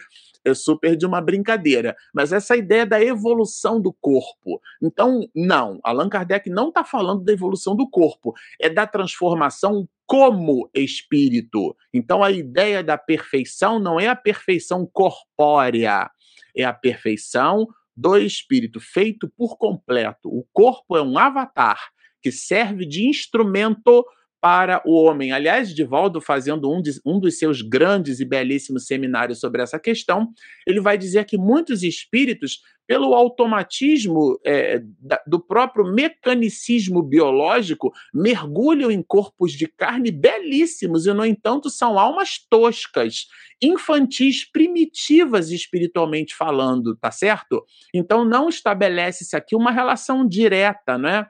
[0.45, 4.61] é super de uma brincadeira, mas essa ideia da evolução do corpo.
[4.81, 10.69] Então, não, Allan Kardec não está falando da evolução do corpo, é da transformação como
[10.73, 11.75] espírito.
[11.93, 16.09] Então, a ideia da perfeição não é a perfeição corpórea,
[16.55, 20.29] é a perfeição do espírito feito por completo.
[20.29, 21.79] O corpo é um avatar
[22.21, 24.05] que serve de instrumento
[24.45, 25.31] para o homem.
[25.31, 30.31] Aliás, Divaldo, fazendo um, de, um dos seus grandes e belíssimos seminários sobre essa questão,
[30.67, 38.91] ele vai dizer que muitos espíritos, pelo automatismo é, da, do próprio mecanicismo biológico, mergulham
[38.91, 43.25] em corpos de carne belíssimos e, no entanto, são almas toscas,
[43.59, 47.65] infantis, primitivas espiritualmente falando, tá certo?
[47.91, 51.25] Então, não estabelece-se aqui uma relação direta, né?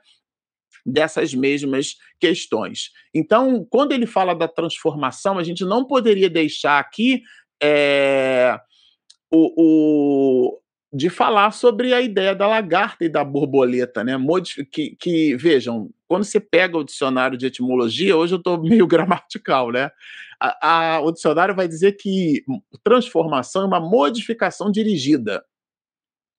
[0.86, 2.92] Dessas mesmas questões.
[3.14, 7.24] Então, quando ele fala da transformação, a gente não poderia deixar aqui
[7.62, 8.60] é,
[9.32, 10.60] o, o,
[10.94, 14.16] de falar sobre a ideia da lagarta e da borboleta, né?
[14.72, 19.72] Que, que vejam, quando você pega o dicionário de etimologia, hoje eu estou meio gramatical,
[19.72, 19.90] né?
[20.40, 22.44] A, a, o dicionário vai dizer que
[22.84, 25.44] transformação é uma modificação dirigida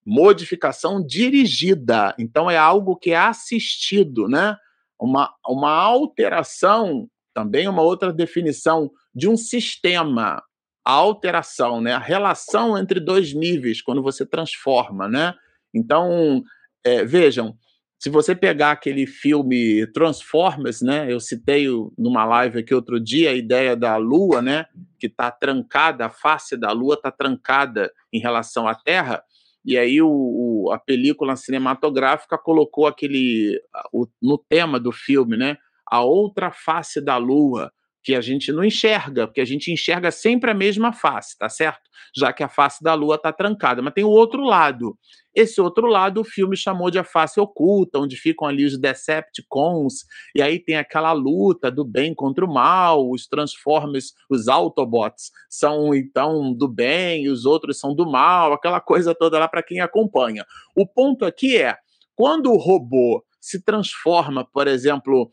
[0.07, 2.15] modificação dirigida.
[2.17, 4.57] Então, é algo que é assistido, né?
[4.99, 10.41] Uma, uma alteração, também uma outra definição, de um sistema.
[10.85, 11.93] A alteração, né?
[11.93, 15.35] A relação entre dois níveis, quando você transforma, né?
[15.75, 16.45] Então,
[16.85, 17.59] é, vejam,
[17.99, 21.13] se você pegar aquele filme Transformers, né?
[21.13, 21.67] Eu citei
[21.99, 24.67] numa live aqui outro dia a ideia da Lua, né?
[25.01, 29.25] Que está trancada, a face da Lua está trancada em relação à Terra.
[29.67, 33.61] E aí o, o, a película cinematográfica colocou aquele
[33.93, 35.57] o, no tema do filme, né?
[35.91, 37.73] A outra face da lua,
[38.07, 41.91] que a gente não enxerga, porque a gente enxerga sempre a mesma face, tá certo?
[42.17, 44.97] Já que a face da lua está trancada, mas tem o outro lado.
[45.35, 50.05] Esse outro lado o filme chamou de a face oculta, onde ficam ali os Decepticons,
[50.37, 55.93] e aí tem aquela luta do bem contra o mal, os Transformers, os Autobots são
[55.93, 60.47] então do bem, os outros são do mal, aquela coisa toda lá para quem acompanha.
[60.77, 61.77] O ponto aqui é,
[62.15, 65.29] quando o robô se transforma, por exemplo,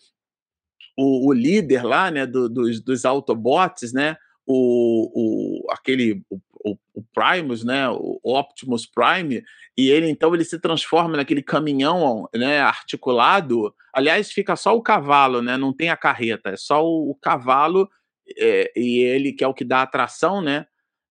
[0.97, 7.03] o, o líder lá, né, do, dos, dos Autobots, né, o, o, aquele o, o,
[7.13, 9.43] Primus, né, o Optimus Prime,
[9.77, 13.73] e ele então ele se transforma naquele caminhão, né, articulado.
[13.93, 17.89] Aliás, fica só o cavalo, né, não tem a carreta, é só o, o cavalo
[18.37, 20.65] é, e ele que é o que dá atração, né,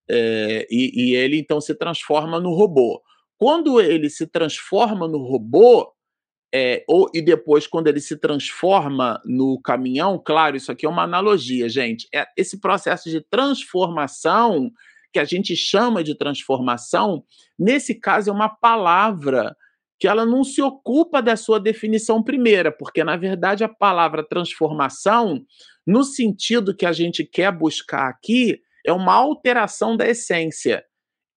[0.08, 3.02] é, e, e ele então se transforma no robô.
[3.38, 5.92] Quando ele se transforma no robô,
[6.54, 11.04] é, ou, e depois, quando ele se transforma no caminhão, claro, isso aqui é uma
[11.04, 12.06] analogia, gente.
[12.14, 14.70] É esse processo de transformação,
[15.12, 17.24] que a gente chama de transformação,
[17.58, 19.56] nesse caso é uma palavra
[19.98, 25.44] que ela não se ocupa da sua definição primeira, porque, na verdade, a palavra transformação,
[25.86, 30.84] no sentido que a gente quer buscar aqui, é uma alteração da essência.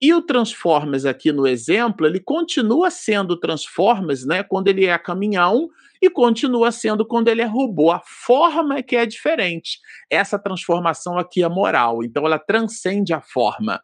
[0.02, 5.70] E o Transformers aqui no exemplo, ele continua sendo Transformers, né, quando ele é caminhão
[6.02, 7.92] e continua sendo quando ele é robô.
[7.92, 9.80] A forma é que é diferente.
[10.10, 13.82] Essa transformação aqui é moral, então ela transcende a forma.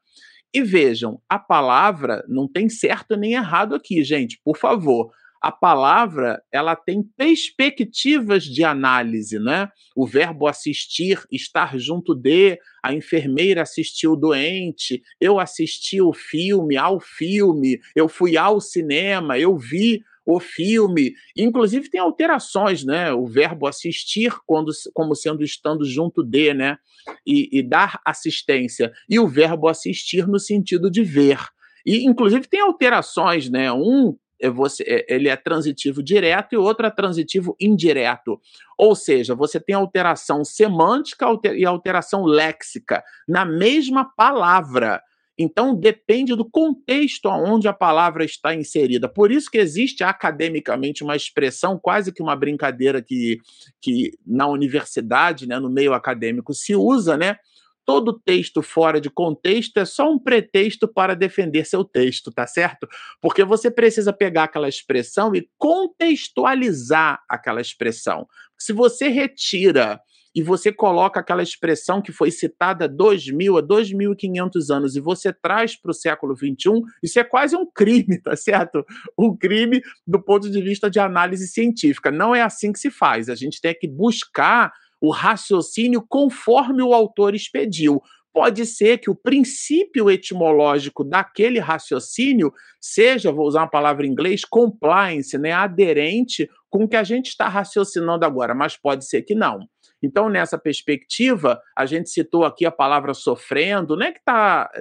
[0.53, 6.41] E vejam, a palavra não tem certo nem errado aqui, gente, por favor a palavra
[6.51, 9.69] ela tem perspectivas de análise, né?
[9.95, 16.77] O verbo assistir, estar junto de, a enfermeira assistiu o doente, eu assisti o filme,
[16.77, 21.13] ao filme, eu fui ao cinema, eu vi o filme.
[21.35, 23.11] Inclusive tem alterações, né?
[23.11, 26.77] O verbo assistir quando, como sendo estando junto de, né?
[27.25, 28.91] E, e dar assistência.
[29.09, 31.39] E o verbo assistir no sentido de ver.
[31.83, 33.71] E, inclusive, tem alterações, né?
[33.71, 34.15] Um
[34.49, 38.39] você, é, ele é transitivo direto e outro é transitivo indireto.
[38.77, 45.01] Ou seja, você tem alteração semântica e alteração léxica na mesma palavra.
[45.37, 49.09] Então, depende do contexto onde a palavra está inserida.
[49.09, 53.39] Por isso que existe academicamente uma expressão, quase que uma brincadeira que,
[53.79, 57.37] que na universidade, né, no meio acadêmico, se usa, né?
[57.85, 62.87] Todo texto fora de contexto é só um pretexto para defender seu texto, tá certo?
[63.21, 68.27] Porque você precisa pegar aquela expressão e contextualizar aquela expressão.
[68.57, 69.99] Se você retira
[70.33, 75.33] e você coloca aquela expressão que foi citada há 2.000 a 2.500 anos e você
[75.33, 78.85] traz para o século XXI, isso é quase um crime, tá certo?
[79.17, 82.09] Um crime do ponto de vista de análise científica.
[82.11, 83.29] Não é assim que se faz.
[83.29, 88.01] A gente tem que buscar o raciocínio conforme o autor expediu.
[88.33, 94.45] Pode ser que o princípio etimológico daquele raciocínio seja, vou usar uma palavra em inglês,
[94.45, 99.35] compliance, né, aderente com o que a gente está raciocinando agora, mas pode ser que
[99.35, 99.67] não.
[100.01, 104.71] Então, nessa perspectiva, a gente citou aqui a palavra sofrendo, não é que está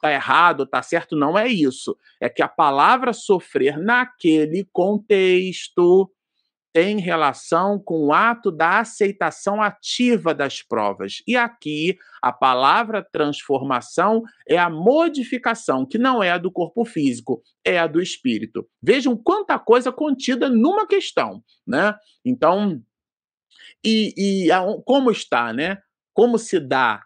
[0.00, 1.96] tá errado, está certo, não é isso.
[2.20, 6.10] É que a palavra sofrer naquele contexto
[6.76, 11.22] tem relação com o ato da aceitação ativa das provas.
[11.26, 17.42] E aqui a palavra transformação é a modificação, que não é a do corpo físico,
[17.64, 18.68] é a do espírito.
[18.82, 21.94] Vejam quanta coisa contida numa questão, né?
[22.22, 22.78] Então,
[23.82, 24.12] e,
[24.44, 25.78] e a, como está, né?
[26.12, 27.02] Como se dá,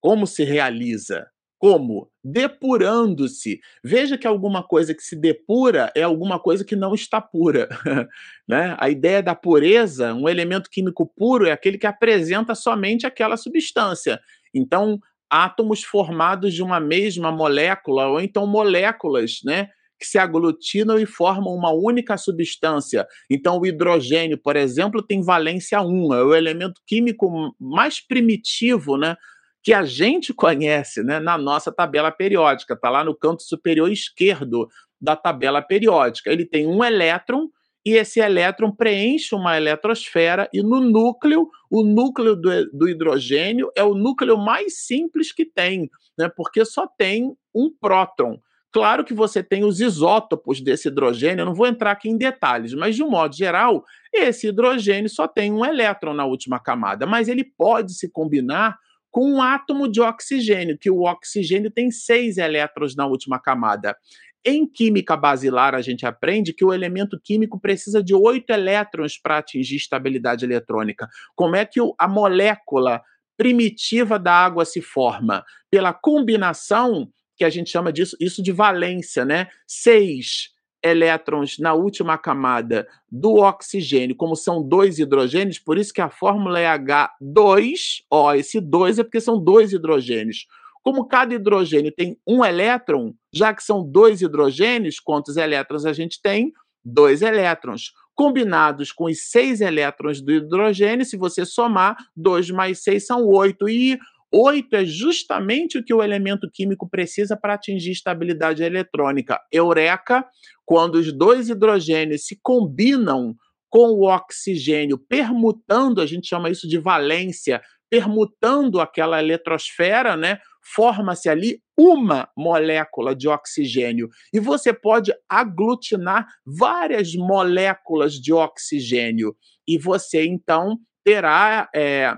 [0.00, 1.26] como se realiza,
[1.64, 2.10] como?
[2.22, 3.58] Depurando-se.
[3.82, 7.70] Veja que alguma coisa que se depura é alguma coisa que não está pura.
[8.46, 8.76] né?
[8.78, 14.20] A ideia da pureza, um elemento químico puro, é aquele que apresenta somente aquela substância.
[14.54, 15.00] Então,
[15.30, 19.70] átomos formados de uma mesma molécula, ou então moléculas, né?
[19.98, 23.06] que se aglutinam e formam uma única substância.
[23.30, 29.16] Então, o hidrogênio, por exemplo, tem valência 1, é o elemento químico mais primitivo, né?
[29.64, 34.68] Que a gente conhece né, na nossa tabela periódica, está lá no canto superior esquerdo
[35.00, 36.30] da tabela periódica.
[36.30, 37.48] Ele tem um elétron
[37.84, 43.82] e esse elétron preenche uma eletrosfera e no núcleo, o núcleo do, do hidrogênio é
[43.82, 48.38] o núcleo mais simples que tem, né, porque só tem um próton.
[48.70, 52.74] Claro que você tem os isótopos desse hidrogênio, eu não vou entrar aqui em detalhes,
[52.74, 57.28] mas de um modo geral, esse hidrogênio só tem um elétron na última camada, mas
[57.28, 58.76] ele pode se combinar
[59.14, 63.96] com um átomo de oxigênio, que o oxigênio tem seis elétrons na última camada.
[64.44, 69.38] Em química basilar, a gente aprende que o elemento químico precisa de oito elétrons para
[69.38, 71.08] atingir estabilidade eletrônica.
[71.36, 73.00] Como é que a molécula
[73.36, 75.44] primitiva da água se forma?
[75.70, 79.46] Pela combinação, que a gente chama disso isso de valência, né?
[79.64, 80.53] Seis
[80.84, 86.60] elétrons na última camada do oxigênio, como são dois hidrogênios, por isso que a fórmula
[86.60, 90.46] é H2, ó, esse 2 é porque são dois hidrogênios.
[90.82, 96.20] Como cada hidrogênio tem um elétron, já que são dois hidrogênios, quantos elétrons a gente
[96.20, 96.52] tem?
[96.84, 97.92] Dois elétrons.
[98.14, 103.68] Combinados com os seis elétrons do hidrogênio, se você somar, 2 mais 6 são 8.
[103.68, 103.98] E
[104.36, 109.38] 8 é justamente o que o elemento químico precisa para atingir estabilidade eletrônica.
[109.52, 110.26] Eureka,
[110.64, 113.36] quando os dois hidrogênios se combinam
[113.70, 120.38] com o oxigênio, permutando, a gente chama isso de valência, permutando aquela eletrosfera, né?
[120.74, 124.08] Forma-se ali uma molécula de oxigênio.
[124.32, 129.36] E você pode aglutinar várias moléculas de oxigênio.
[129.68, 132.14] E você, então, terá é,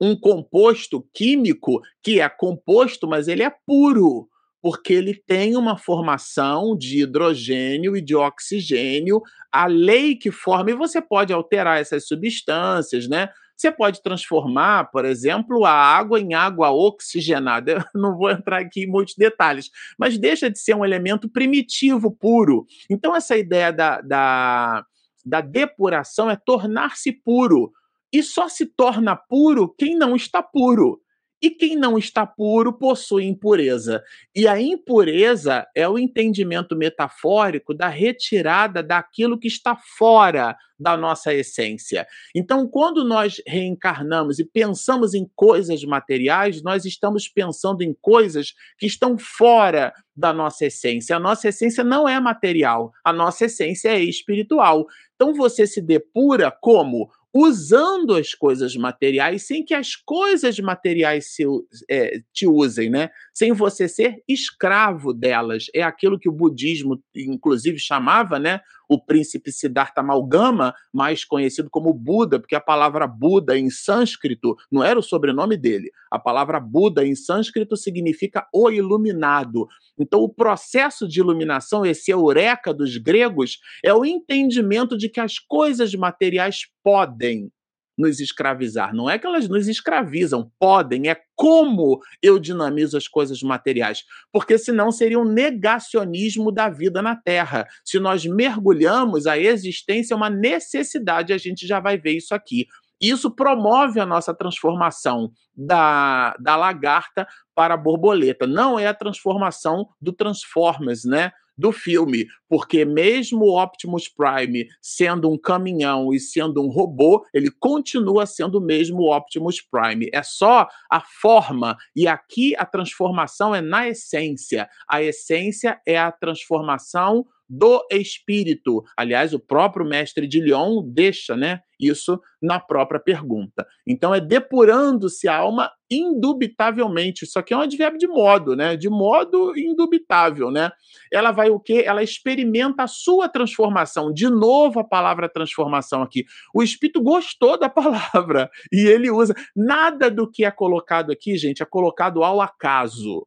[0.00, 4.28] um composto químico que é composto, mas ele é puro,
[4.60, 9.22] porque ele tem uma formação de hidrogênio e de oxigênio,
[9.52, 13.28] a lei que forma, e você pode alterar essas substâncias, né?
[13.56, 17.72] Você pode transformar, por exemplo, a água em água oxigenada.
[17.94, 22.10] Eu não vou entrar aqui em muitos detalhes, mas deixa de ser um elemento primitivo,
[22.10, 22.66] puro.
[22.90, 24.84] Então, essa ideia da, da,
[25.24, 27.72] da depuração é tornar-se puro.
[28.12, 31.00] E só se torna puro quem não está puro.
[31.42, 34.02] E quem não está puro possui impureza.
[34.34, 41.34] E a impureza é o entendimento metafórico da retirada daquilo que está fora da nossa
[41.34, 42.06] essência.
[42.34, 48.86] Então, quando nós reencarnamos e pensamos em coisas materiais, nós estamos pensando em coisas que
[48.86, 51.16] estão fora da nossa essência.
[51.16, 54.86] A nossa essência não é material, a nossa essência é espiritual.
[55.14, 57.10] Então, você se depura como?
[57.36, 61.44] Usando as coisas materiais sem que as coisas materiais se,
[61.90, 63.10] é, te usem, né?
[63.34, 65.66] Sem você ser escravo delas.
[65.74, 68.60] É aquilo que o budismo, inclusive, chamava, né?
[68.88, 74.82] O príncipe Siddhartha Malgama, mais conhecido como Buda, porque a palavra Buda em sânscrito não
[74.82, 75.90] era o sobrenome dele.
[76.10, 79.66] A palavra Buda em sânscrito significa o iluminado.
[79.98, 85.38] Então, o processo de iluminação, esse eureka dos gregos, é o entendimento de que as
[85.38, 87.50] coisas materiais podem
[87.96, 88.94] nos escravizar.
[88.94, 94.04] Não é que elas nos escravizam, podem, é como eu dinamizo as coisas materiais.
[94.32, 97.66] Porque senão seria um negacionismo da vida na Terra.
[97.84, 102.66] Se nós mergulhamos, a existência é uma necessidade, a gente já vai ver isso aqui.
[103.00, 108.46] Isso promove a nossa transformação da, da lagarta para a borboleta.
[108.46, 111.30] Não é a transformação do Transformers, né?
[111.56, 117.50] Do filme, porque mesmo o Optimus Prime sendo um caminhão e sendo um robô, ele
[117.50, 120.08] continua sendo o mesmo Optimus Prime.
[120.12, 124.68] É só a forma, e aqui a transformação é na essência.
[124.88, 128.82] A essência é a transformação do espírito.
[128.96, 133.66] Aliás, o próprio mestre de Lyon deixa, né, isso na própria pergunta.
[133.86, 137.24] Então é depurando-se a alma indubitavelmente.
[137.24, 138.76] Isso aqui é um advérbio de modo, né?
[138.76, 140.70] De modo indubitável, né?
[141.12, 141.84] Ela vai o quê?
[141.86, 144.12] Ela experimenta a sua transformação.
[144.12, 146.24] De novo a palavra transformação aqui.
[146.54, 151.62] O espírito gostou da palavra e ele usa nada do que é colocado aqui, gente,
[151.62, 153.26] é colocado ao acaso.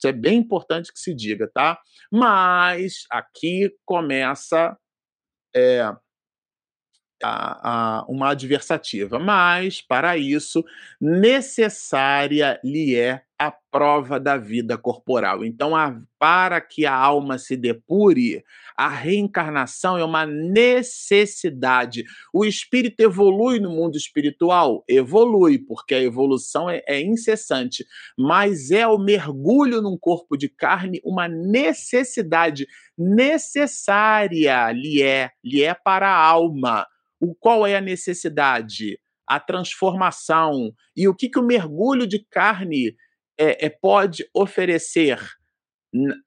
[0.00, 1.78] Isso é bem importante que se diga, tá?
[2.10, 4.74] Mas aqui começa
[5.54, 5.94] é,
[7.22, 9.18] a, a, uma adversativa.
[9.18, 10.64] Mas, para isso,
[11.00, 15.42] necessária lhe é a prova da vida corporal.
[15.42, 18.44] Então, a, para que a alma se depure,
[18.76, 22.04] a reencarnação é uma necessidade.
[22.34, 24.84] O espírito evolui no mundo espiritual?
[24.86, 27.86] Evolui, porque a evolução é, é incessante.
[28.18, 32.66] Mas é o mergulho num corpo de carne uma necessidade
[32.98, 36.86] necessária, lhe é, lhe é para a alma.
[37.20, 38.98] O qual é a necessidade?
[39.28, 40.72] A transformação.
[40.96, 42.96] E o que, que o mergulho de carne
[43.38, 45.20] é, é, pode oferecer?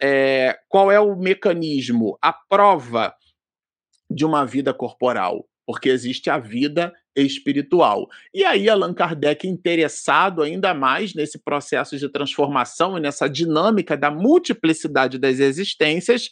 [0.02, 2.18] É, qual é o mecanismo?
[2.22, 3.14] A prova
[4.10, 8.08] de uma vida corporal, porque existe a vida espiritual.
[8.34, 14.12] E aí Allan Kardec, interessado ainda mais nesse processo de transformação e nessa dinâmica da
[14.12, 16.30] multiplicidade das existências,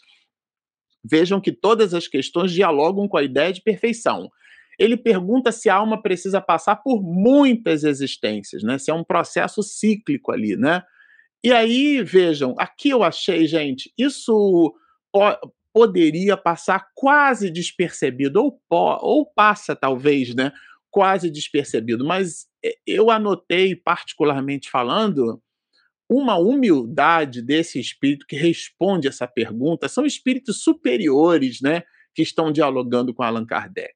[1.03, 4.29] vejam que todas as questões dialogam com a ideia de perfeição
[4.81, 8.77] ele pergunta se a alma precisa passar por muitas existências, né?
[8.77, 10.81] Se é um processo cíclico ali, né?
[11.43, 14.73] E aí, vejam, aqui eu achei, gente, isso
[15.11, 20.51] po poderia passar quase despercebido, ou, ou passa talvez, né?
[20.89, 22.45] Quase despercebido, mas
[22.85, 25.41] eu anotei, particularmente falando,
[26.09, 29.87] uma humildade desse espírito que responde essa pergunta.
[29.87, 31.83] São espíritos superiores, né?
[32.13, 33.95] Que estão dialogando com Allan Kardec.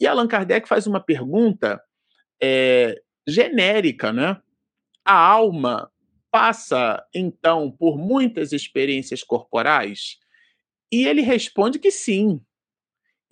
[0.00, 1.80] E Allan Kardec faz uma pergunta
[2.42, 4.40] é, genérica, né?
[5.04, 5.90] A alma
[6.30, 10.18] passa, então, por muitas experiências corporais?
[10.90, 12.40] E ele responde que sim.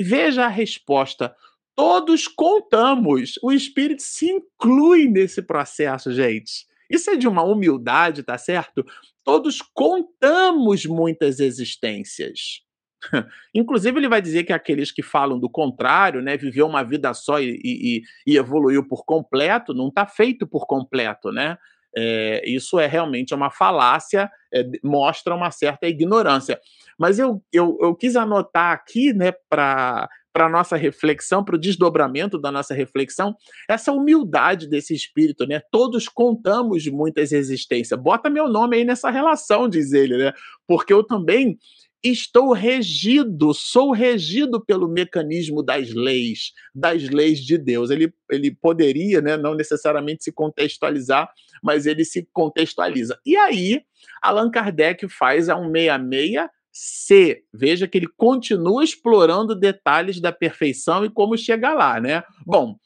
[0.01, 1.35] Veja a resposta.
[1.75, 3.39] Todos contamos.
[3.43, 6.67] O espírito se inclui nesse processo, gente.
[6.91, 8.85] Isso é de uma humildade, tá certo?
[9.25, 12.63] Todos contamos muitas existências.
[13.55, 17.41] Inclusive, ele vai dizer que aqueles que falam do contrário, né, viveu uma vida só
[17.41, 21.57] e, e, e evoluiu por completo, não está feito por completo, né?
[21.97, 26.61] É, isso é realmente uma falácia, é, mostra uma certa ignorância.
[26.99, 32.39] Mas eu, eu, eu quis anotar aqui, né, para a nossa reflexão, para o desdobramento
[32.39, 33.35] da nossa reflexão,
[33.69, 35.61] essa humildade desse espírito, né?
[35.73, 37.99] Todos contamos muitas existências.
[37.99, 40.33] Bota meu nome aí nessa relação, diz ele, né?
[40.67, 41.59] Porque eu também
[42.03, 47.91] estou regido, sou regido pelo mecanismo das leis, das leis de Deus.
[47.91, 51.31] Ele, ele poderia, né, não necessariamente se contextualizar,
[51.63, 53.19] mas ele se contextualiza.
[53.27, 53.83] E aí,
[54.23, 57.39] Allan Kardec faz a 166C.
[57.53, 62.23] Veja que ele continua explorando detalhes da perfeição e como chegar lá, né?
[62.47, 62.77] Bom,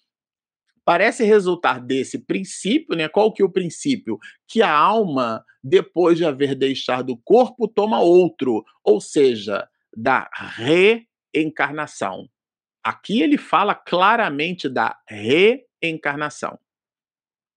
[0.85, 3.09] parece resultar desse princípio, né?
[3.09, 4.19] Qual que é o princípio?
[4.49, 10.29] Que a alma, depois de haver deixado o corpo, toma outro, ou seja, da
[11.35, 12.29] reencarnação.
[12.83, 16.59] Aqui ele fala claramente da reencarnação.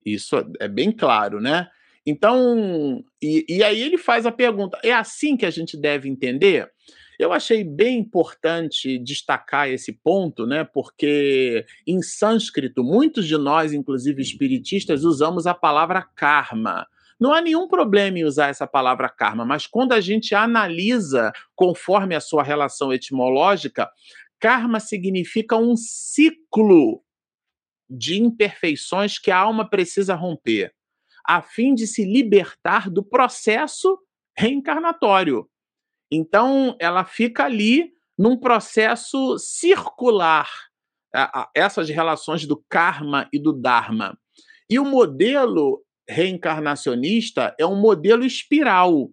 [0.06, 1.68] Isso é bem claro, né?
[2.06, 6.72] Então, e, e aí ele faz a pergunta: é assim que a gente deve entender?
[7.20, 10.64] Eu achei bem importante destacar esse ponto, né?
[10.64, 16.88] Porque em sânscrito, muitos de nós, inclusive espiritistas, usamos a palavra karma.
[17.20, 22.14] Não há nenhum problema em usar essa palavra karma, mas quando a gente analisa conforme
[22.14, 23.90] a sua relação etimológica,
[24.40, 27.02] karma significa um ciclo
[27.90, 30.74] de imperfeições que a alma precisa romper,
[31.26, 33.98] a fim de se libertar do processo
[34.38, 35.48] reencarnatório.
[36.12, 40.50] Então, ela fica ali num processo circular,
[41.54, 44.18] essas relações do karma e do dharma.
[44.70, 49.10] E o modelo reencarnacionista é um modelo espiral,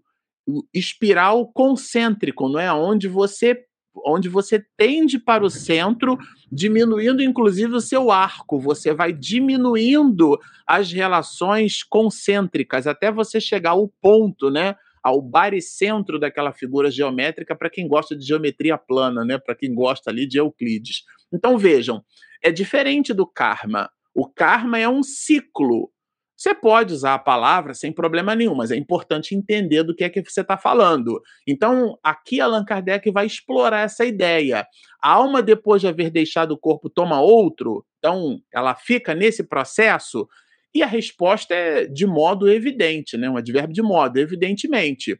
[0.74, 2.72] espiral concêntrico, não é?
[2.72, 3.64] Onde você
[4.06, 6.16] onde você tende para o centro,
[6.50, 13.88] diminuindo inclusive o seu arco, você vai diminuindo as relações concêntricas até você chegar ao
[14.00, 14.76] ponto, né?
[15.02, 19.38] Ao baricentro daquela figura geométrica para quem gosta de geometria plana, né?
[19.38, 21.02] Para quem gosta ali de Euclides.
[21.32, 22.02] Então vejam,
[22.42, 23.90] é diferente do karma.
[24.14, 25.90] O karma é um ciclo.
[26.36, 30.10] Você pode usar a palavra sem problema nenhum, mas é importante entender do que é
[30.10, 31.22] que você está falando.
[31.46, 34.66] Então, aqui Allan Kardec vai explorar essa ideia.
[35.00, 40.28] A alma, depois de haver deixado o corpo, toma outro, então ela fica nesse processo.
[40.74, 43.28] E a resposta é de modo evidente, né?
[43.28, 45.18] um advérbio de modo, evidentemente.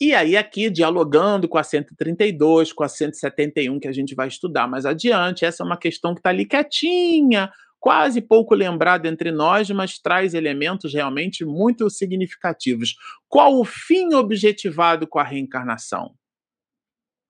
[0.00, 4.66] E aí, aqui, dialogando com a 132, com a 171, que a gente vai estudar
[4.66, 9.68] mais adiante, essa é uma questão que está ali quietinha, quase pouco lembrada entre nós,
[9.70, 12.96] mas traz elementos realmente muito significativos.
[13.28, 16.06] Qual o fim objetivado com a reencarnação?
[16.06, 16.14] O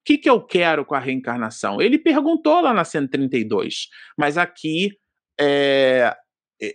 [0.05, 1.81] que, que eu quero com a reencarnação?
[1.81, 4.91] Ele perguntou lá na 132, mas aqui
[5.41, 6.17] é,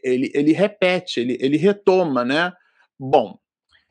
[0.04, 2.52] ele, ele repete, ele, ele retoma, né?
[3.00, 3.38] Bom,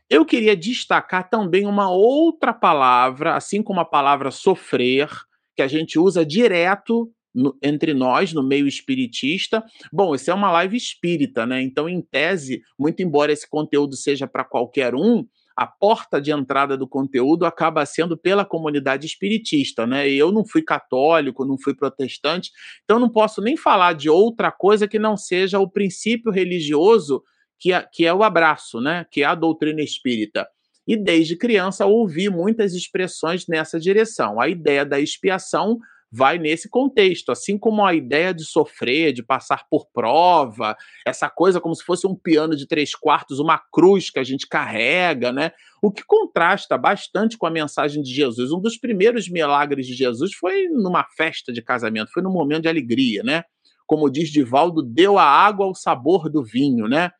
[0.09, 5.09] eu queria destacar também uma outra palavra, assim como a palavra sofrer,
[5.57, 9.65] que a gente usa direto no, entre nós, no meio espiritista.
[9.93, 11.61] Bom, isso é uma live espírita, né?
[11.63, 15.27] Então, em tese, muito embora esse conteúdo seja para qualquer um,
[15.57, 20.09] a porta de entrada do conteúdo acaba sendo pela comunidade espiritista, né?
[20.09, 22.51] Eu não fui católico, não fui protestante,
[22.85, 27.23] então não posso nem falar de outra coisa que não seja o princípio religioso
[27.59, 29.07] que é, que é o abraço, né?
[29.11, 30.47] que é a doutrina espírita.
[30.87, 34.41] E desde criança ouvi muitas expressões nessa direção.
[34.41, 35.79] A ideia da expiação
[36.11, 41.61] vai nesse contexto, assim como a ideia de sofrer, de passar por prova, essa coisa
[41.61, 45.53] como se fosse um piano de três quartos, uma cruz que a gente carrega, né?
[45.83, 48.53] O que contrasta bastante com a mensagem de Jesus.
[48.53, 52.69] Um dos primeiros milagres de Jesus foi numa festa de casamento, foi num momento de
[52.69, 53.45] alegria, né?
[53.87, 57.11] Como diz Divaldo, deu a água ao sabor do vinho, né?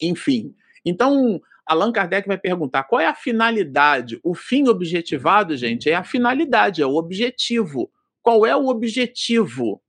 [0.00, 0.54] Enfim.
[0.84, 4.20] Então, Allan Kardec vai perguntar qual é a finalidade.
[4.22, 7.90] O fim objetivado, gente, é a finalidade, é o objetivo.
[8.22, 9.82] Qual é o objetivo?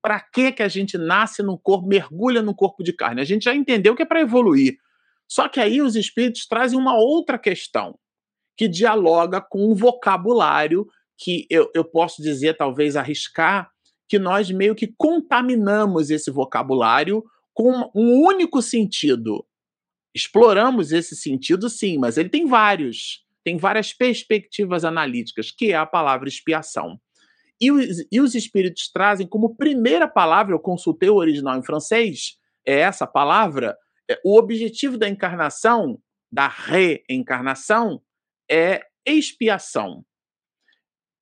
[0.00, 3.20] Para que que a gente nasce no corpo, mergulha no corpo de carne?
[3.20, 4.76] A gente já entendeu que é para evoluir.
[5.28, 7.98] Só que aí os espíritos trazem uma outra questão
[8.56, 10.86] que dialoga com um vocabulário
[11.18, 13.70] que eu, eu posso dizer, talvez arriscar,
[14.08, 19.44] que nós meio que contaminamos esse vocabulário com um único sentido.
[20.16, 23.22] Exploramos esse sentido, sim, mas ele tem vários.
[23.44, 26.98] Tem várias perspectivas analíticas, que é a palavra expiação.
[27.60, 32.38] E os, e os espíritos trazem como primeira palavra, eu consultei o original em francês,
[32.66, 33.76] é essa palavra,
[34.10, 35.98] é, o objetivo da encarnação,
[36.32, 38.00] da reencarnação,
[38.50, 40.02] é expiação.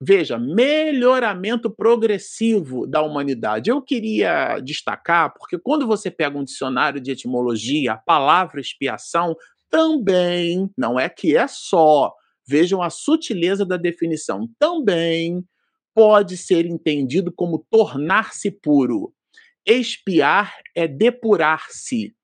[0.00, 3.70] Veja, melhoramento progressivo da humanidade.
[3.70, 9.36] Eu queria destacar, porque quando você pega um dicionário de etimologia, a palavra expiação
[9.70, 12.12] também, não é que é só,
[12.46, 15.44] vejam a sutileza da definição, também
[15.94, 19.12] pode ser entendido como tornar-se puro.
[19.64, 22.14] Expiar é depurar-se.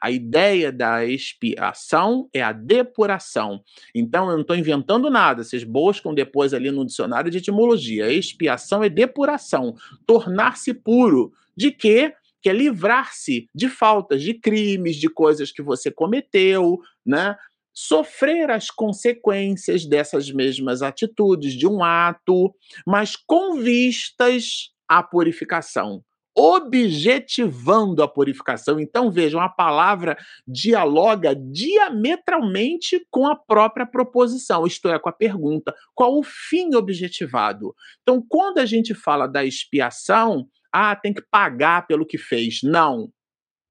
[0.00, 3.62] A ideia da expiação é a depuração.
[3.94, 5.42] Então, eu não estou inventando nada.
[5.42, 8.12] Vocês buscam depois ali no dicionário de etimologia.
[8.12, 9.74] Expiação é depuração.
[10.06, 11.32] Tornar-se puro.
[11.56, 12.12] De quê?
[12.42, 17.34] Que é livrar-se de faltas, de crimes, de coisas que você cometeu, né?
[17.72, 22.54] Sofrer as consequências dessas mesmas atitudes, de um ato,
[22.86, 26.02] mas com vistas à purificação
[26.36, 28.78] objetivando a purificação.
[28.78, 35.74] Então, vejam, a palavra dialoga diametralmente com a própria proposição, isto é, com a pergunta:
[35.94, 37.74] qual o fim objetivado?
[38.02, 42.60] Então, quando a gente fala da expiação, ah, tem que pagar pelo que fez.
[42.62, 43.10] Não,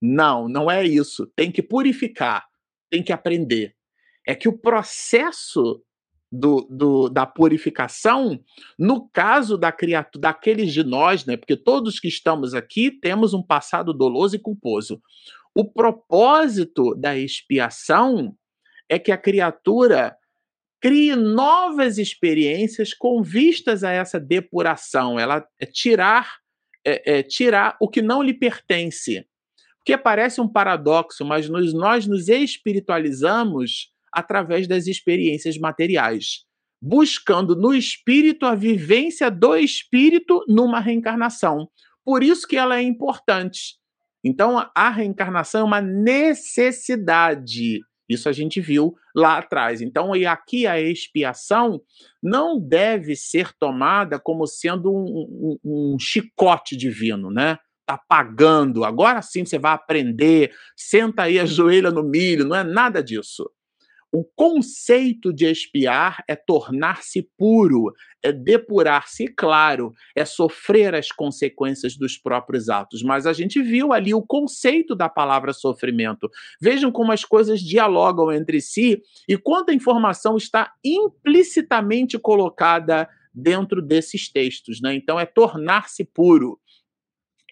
[0.02, 1.32] não, não é isso.
[1.36, 2.44] Tem que purificar,
[2.90, 3.76] tem que aprender.
[4.28, 5.84] É que o processo
[6.40, 8.40] do, do, da purificação,
[8.78, 11.38] no caso da criatura, daqueles de nós, né?
[11.38, 15.02] Porque todos que estamos aqui temos um passado doloso e culposo.
[15.54, 18.36] O propósito da expiação
[18.90, 20.16] é que a criatura
[20.82, 26.40] crie novas experiências com vistas a essa depuração, ela é tirar
[26.86, 29.26] é, é, tirar o que não lhe pertence.
[29.78, 36.46] Porque parece um paradoxo, mas nós, nós nos espiritualizamos através das experiências materiais,
[36.82, 41.70] buscando no espírito a vivência do espírito numa reencarnação.
[42.04, 43.76] Por isso que ela é importante.
[44.24, 47.82] Então, a reencarnação é uma necessidade.
[48.08, 49.82] Isso a gente viu lá atrás.
[49.82, 51.82] Então, e aqui a expiação
[52.22, 57.58] não deve ser tomada como sendo um, um, um chicote divino, né?
[57.86, 63.04] Tá pagando, agora sim você vai aprender, senta aí, ajoelha no milho, não é nada
[63.04, 63.50] disso.
[64.18, 67.94] O conceito de expiar é tornar-se puro,
[68.24, 73.04] é depurar-se, claro, é sofrer as consequências dos próprios atos.
[73.04, 76.32] Mas a gente viu ali o conceito da palavra sofrimento.
[76.62, 84.32] Vejam como as coisas dialogam entre si e quanta informação está implicitamente colocada dentro desses
[84.32, 84.80] textos.
[84.80, 84.96] Né?
[84.96, 86.58] Então, é tornar-se puro.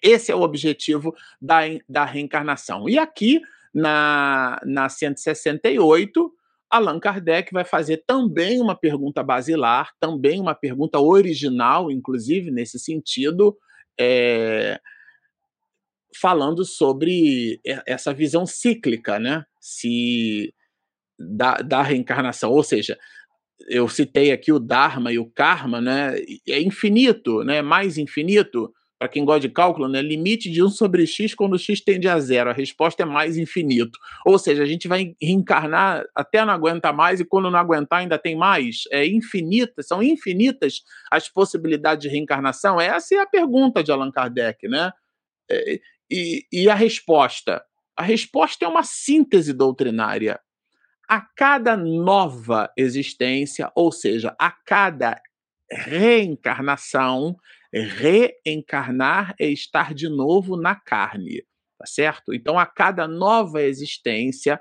[0.02, 2.88] Esse é o objetivo da, da reencarnação.
[2.88, 3.42] E aqui,
[3.74, 6.32] na, na 168,
[6.74, 13.56] Allan Kardec vai fazer também uma pergunta basilar, também uma pergunta original, inclusive, nesse sentido,
[13.98, 14.80] é,
[16.20, 19.44] falando sobre essa visão cíclica, né?
[19.60, 20.52] Se
[21.16, 22.98] da, da reencarnação, ou seja,
[23.68, 26.16] eu citei aqui o Dharma e o Karma, né?
[26.48, 27.62] É infinito, né?
[27.62, 28.72] Mais infinito
[29.04, 32.18] para quem gosta de cálculo, né, limite de 1 sobre x quando x tende a
[32.18, 32.48] zero.
[32.48, 33.98] A resposta é mais infinito.
[34.24, 38.18] Ou seja, a gente vai reencarnar até não aguentar mais e quando não aguentar ainda
[38.18, 38.84] tem mais.
[38.90, 40.80] É infinita, são infinitas
[41.10, 42.80] as possibilidades de reencarnação.
[42.80, 44.90] Essa é a pergunta de Allan Kardec, né?
[45.50, 45.80] É,
[46.10, 47.62] e, e a resposta?
[47.94, 50.40] A resposta é uma síntese doutrinária.
[51.06, 55.20] A cada nova existência, ou seja, a cada
[55.70, 57.36] reencarnação,
[57.82, 61.42] reencarnar é estar de novo na carne,
[61.78, 62.32] tá certo?
[62.32, 64.60] Então, a cada nova existência,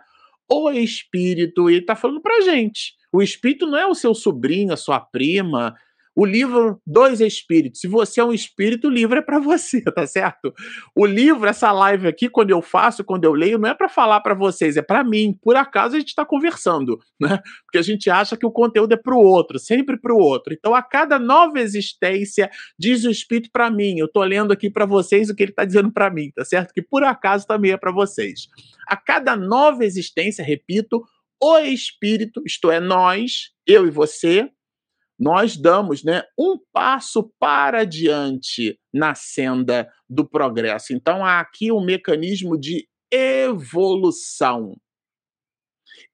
[0.49, 2.93] o espírito, ele está falando para gente.
[3.11, 5.75] O espírito não é o seu sobrinho, a sua prima,
[6.15, 7.79] o livro Dois Espíritos.
[7.81, 10.53] Se você é um espírito, o livro é para você, tá certo?
[10.95, 14.21] O livro, essa live aqui, quando eu faço, quando eu leio, não é para falar
[14.21, 15.37] para vocês, é para mim.
[15.41, 17.39] Por acaso a gente está conversando, né?
[17.65, 20.53] Porque a gente acha que o conteúdo é para o outro, sempre para o outro.
[20.53, 23.97] Então, a cada nova existência, diz o espírito para mim.
[23.97, 26.73] Eu estou lendo aqui para vocês o que ele está dizendo para mim, tá certo?
[26.73, 28.47] Que por acaso também é para vocês.
[28.87, 31.03] A cada nova existência, repito,
[31.41, 34.49] o espírito, isto é, nós, eu e você,
[35.19, 40.93] nós damos né, um passo para diante na senda do progresso.
[40.93, 44.75] Então, há aqui um mecanismo de evolução.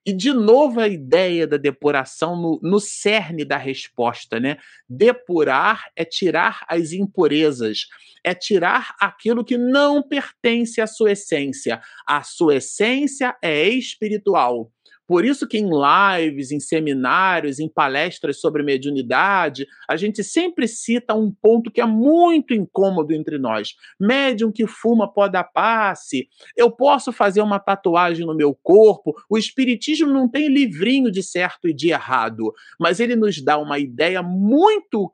[0.06, 4.58] E, de novo, a ideia da depuração no, no cerne da resposta, né?
[4.88, 7.88] Depurar é tirar as impurezas,
[8.24, 11.82] é tirar aquilo que não pertence à sua essência.
[12.08, 14.72] A sua essência é espiritual.
[15.10, 21.16] Por isso que em lives, em seminários, em palestras sobre mediunidade, a gente sempre cita
[21.16, 23.74] um ponto que é muito incômodo entre nós.
[24.00, 29.16] Médium que fuma pó da passe, eu posso fazer uma tatuagem no meu corpo.
[29.28, 33.80] O espiritismo não tem livrinho de certo e de errado, mas ele nos dá uma
[33.80, 35.12] ideia muito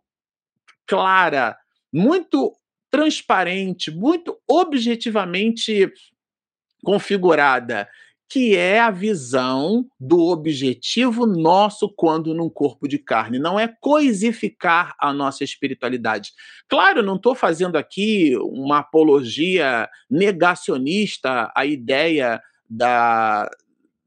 [0.86, 1.56] clara,
[1.90, 2.54] muito
[2.92, 5.90] transparente, muito objetivamente
[6.84, 7.88] configurada
[8.28, 14.96] que é a visão do objetivo nosso quando num corpo de carne, não é coisificar
[15.00, 16.32] a nossa espiritualidade.
[16.68, 23.50] Claro, não estou fazendo aqui uma apologia negacionista à ideia da,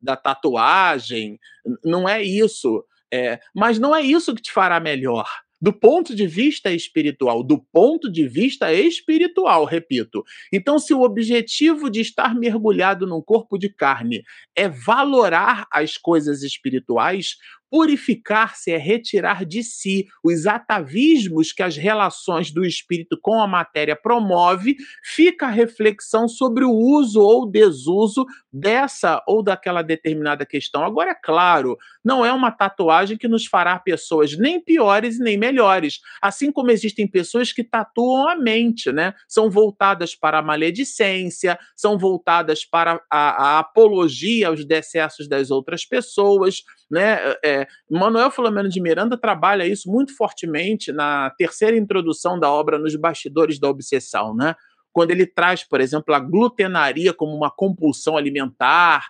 [0.03, 1.39] da tatuagem,
[1.85, 2.85] não é isso.
[3.11, 5.27] É, mas não é isso que te fará melhor
[5.61, 10.25] do ponto de vista espiritual, do ponto de vista espiritual, repito.
[10.53, 14.23] Então, se o objetivo de estar mergulhado num corpo de carne
[14.55, 17.37] é valorar as coisas espirituais,
[17.71, 23.95] Purificar-se é retirar de si os atavismos que as relações do espírito com a matéria
[23.95, 30.85] promove, fica a reflexão sobre o uso ou desuso dessa ou daquela determinada questão.
[30.85, 36.01] Agora, é claro, não é uma tatuagem que nos fará pessoas nem piores nem melhores,
[36.23, 39.15] assim como existem pessoas que tatuam a mente, né?
[39.27, 45.85] São voltadas para a maledicência, são voltadas para a, a apologia aos decessos das outras
[45.85, 47.19] pessoas, né?
[47.45, 47.58] É,
[47.91, 53.59] Manuel Filomeno de Miranda trabalha isso muito fortemente na terceira introdução da obra Nos Bastidores
[53.59, 54.55] da Obsessão, né?
[54.93, 59.09] Quando ele traz, por exemplo, a glutenaria como uma compulsão alimentar,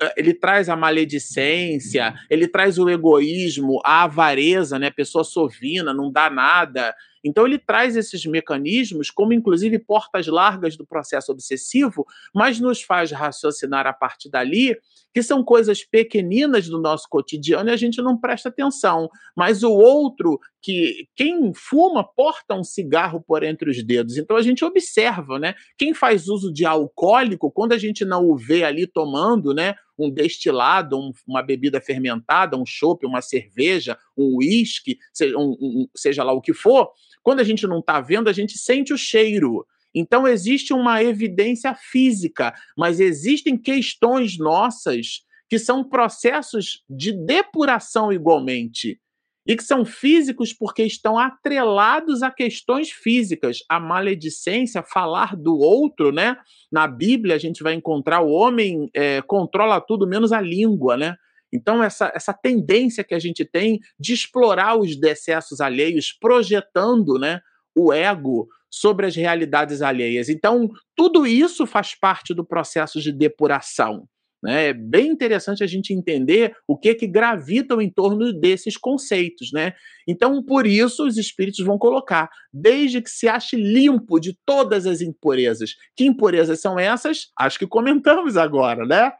[0.00, 4.90] é, ele traz a maledicência, ele traz o egoísmo, a avareza, né?
[4.90, 6.94] Pessoa sovina, não dá nada.
[7.24, 13.10] Então ele traz esses mecanismos como inclusive portas largas do processo obsessivo, mas nos faz
[13.10, 14.76] raciocinar a partir dali
[15.12, 19.08] que são coisas pequeninas do nosso cotidiano e a gente não presta atenção.
[19.36, 24.16] Mas o outro, que quem fuma, porta um cigarro por entre os dedos.
[24.16, 25.54] Então a gente observa, né?
[25.76, 29.74] Quem faz uso de alcoólico, quando a gente não o vê ali tomando, né?
[29.98, 35.88] Um destilado, um, uma bebida fermentada, um chopp, uma cerveja, um uísque, seja, um, um,
[35.94, 36.90] seja lá o que for,
[37.22, 39.66] quando a gente não está vendo, a gente sente o cheiro.
[39.94, 49.00] Então existe uma evidência física, mas existem questões nossas que são processos de depuração igualmente
[49.46, 53.58] e que são físicos porque estão atrelados a questões físicas.
[53.68, 56.36] A maledicência, falar do outro, né?
[56.70, 61.16] Na Bíblia a gente vai encontrar o homem é, controla tudo menos a língua, né?
[61.52, 67.40] Então, essa, essa tendência que a gente tem de explorar os decessos alheios, projetando né,
[67.74, 70.28] o ego sobre as realidades alheias.
[70.28, 74.06] Então, tudo isso faz parte do processo de depuração.
[74.42, 74.68] Né?
[74.68, 79.74] É bem interessante a gente entender o que que gravitam em torno desses conceitos, né?
[80.08, 85.02] Então, por isso, os espíritos vão colocar, desde que se ache limpo de todas as
[85.02, 85.74] impurezas.
[85.94, 87.26] Que impurezas são essas?
[87.38, 89.12] Acho que comentamos agora, né?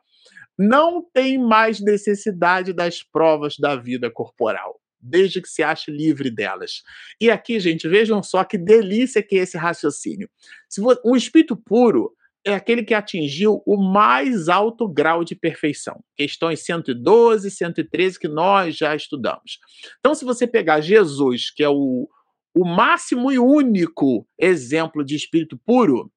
[0.58, 6.82] Não tem mais necessidade das provas da vida corporal desde que se ache livre delas.
[7.20, 10.28] E aqui, gente, vejam só que delícia que é esse raciocínio.
[10.68, 12.12] Se um espírito puro
[12.44, 16.02] é aquele que atingiu o mais alto grau de perfeição.
[16.16, 19.58] Questões 112 e 113 que nós já estudamos.
[19.98, 22.08] Então, se você pegar Jesus, que é o,
[22.54, 26.10] o máximo e único exemplo de espírito puro,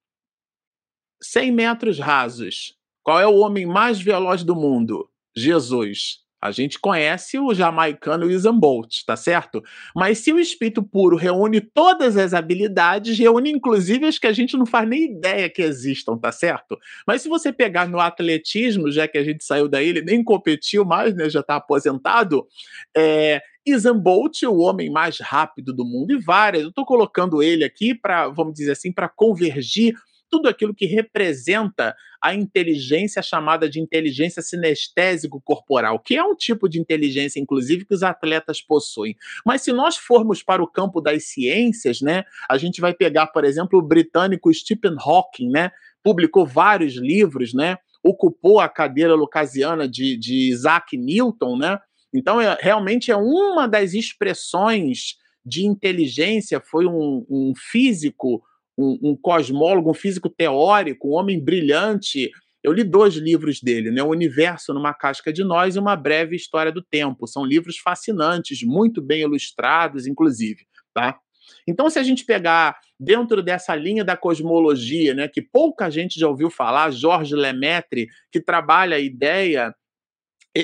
[1.22, 2.78] 100 metros rasos.
[3.02, 5.10] Qual é o homem mais veloz do mundo?
[5.36, 6.23] Jesus.
[6.44, 9.64] A gente conhece o jamaicano Usain Bolt, tá certo?
[9.96, 14.58] Mas se o espírito puro reúne todas as habilidades, reúne inclusive as que a gente
[14.58, 16.78] não faz nem ideia que existam, tá certo?
[17.08, 20.84] Mas se você pegar no atletismo, já que a gente saiu daí, ele nem competiu
[20.84, 21.30] mais, né?
[21.30, 22.46] Já tá aposentado.
[22.94, 26.64] É, Usain Bolt, o homem mais rápido do mundo, e várias.
[26.64, 29.96] Eu estou colocando ele aqui para, vamos dizer assim, para convergir
[30.34, 36.68] tudo aquilo que representa a inteligência chamada de inteligência sinestésico corporal, que é um tipo
[36.68, 39.16] de inteligência, inclusive, que os atletas possuem.
[39.46, 43.46] Mas se nós formos para o campo das ciências, né, a gente vai pegar, por
[43.46, 45.70] exemplo, o britânico Stephen Hawking, né,
[46.02, 51.78] publicou vários livros, né, ocupou a cadeira lucasiana de, de Isaac Newton, né,
[52.12, 55.16] então é, realmente é uma das expressões
[55.46, 58.42] de inteligência, foi um, um físico
[58.78, 62.30] um, um cosmólogo, um físico teórico, um homem brilhante.
[62.64, 64.02] Eu li dois livros dele, né?
[64.02, 67.28] O Universo numa Casca de Nós e Uma Breve História do Tempo.
[67.28, 71.20] São livros fascinantes, muito bem ilustrados, inclusive, tá?
[71.68, 76.28] Então, se a gente pegar dentro dessa linha da cosmologia, né, que pouca gente já
[76.28, 79.74] ouviu falar, Georges Lemaitre, que trabalha a ideia,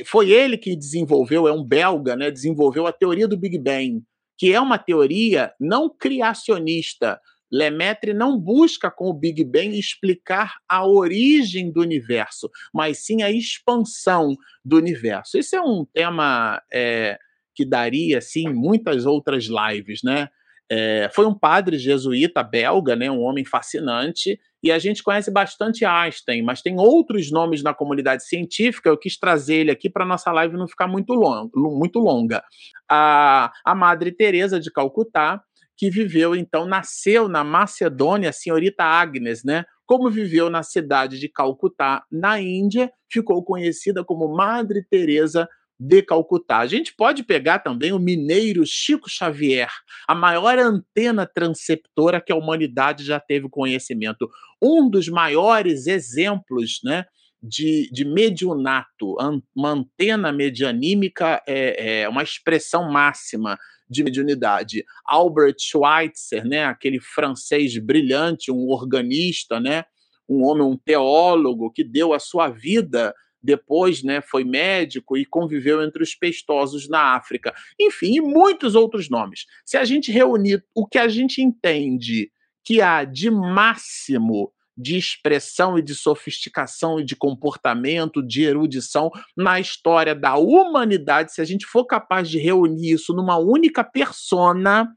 [0.06, 4.02] foi ele que desenvolveu, é um belga, né, desenvolveu a teoria do Big Bang,
[4.38, 7.20] que é uma teoria não criacionista,
[7.52, 13.32] Lemaitre não busca com o Big Bang explicar a origem do universo, mas sim a
[13.32, 15.38] expansão do universo.
[15.38, 17.18] Esse é um tema é,
[17.56, 20.30] que daria assim muitas outras lives, né?
[20.72, 25.84] É, foi um padre jesuíta belga, né, um homem fascinante, e a gente conhece bastante
[25.84, 28.90] Einstein, mas tem outros nomes na comunidade científica.
[28.90, 32.44] Eu quis trazer ele aqui para nossa live não ficar muito, long, muito longa.
[32.88, 35.42] A, a Madre Teresa de Calcutá
[35.80, 39.64] que viveu, então, nasceu na Macedônia, a senhorita Agnes, né?
[39.86, 45.48] Como viveu na cidade de Calcutá, na Índia, ficou conhecida como Madre Teresa
[45.80, 46.58] de Calcutá.
[46.58, 49.70] A gente pode pegar também o mineiro Chico Xavier,
[50.06, 54.30] a maior antena transceptora que a humanidade já teve conhecimento.
[54.62, 57.06] Um dos maiores exemplos, né?
[57.42, 59.16] De, de mediunato,
[59.56, 63.58] uma antena medianímica é, é uma expressão máxima
[63.90, 64.86] de mediunidade.
[65.06, 69.86] Albert Schweitzer, né, aquele francês brilhante, um organista, né,
[70.28, 75.82] um homem, um teólogo que deu a sua vida depois né, foi médico e conviveu
[75.82, 77.54] entre os pestosos na África.
[77.80, 79.46] Enfim, e muitos outros nomes.
[79.66, 82.32] Se a gente reunir o que a gente entende
[82.64, 89.60] que há de máximo de expressão e de sofisticação e de comportamento, de erudição na
[89.60, 94.88] história da humanidade, se a gente for capaz de reunir isso numa única persona,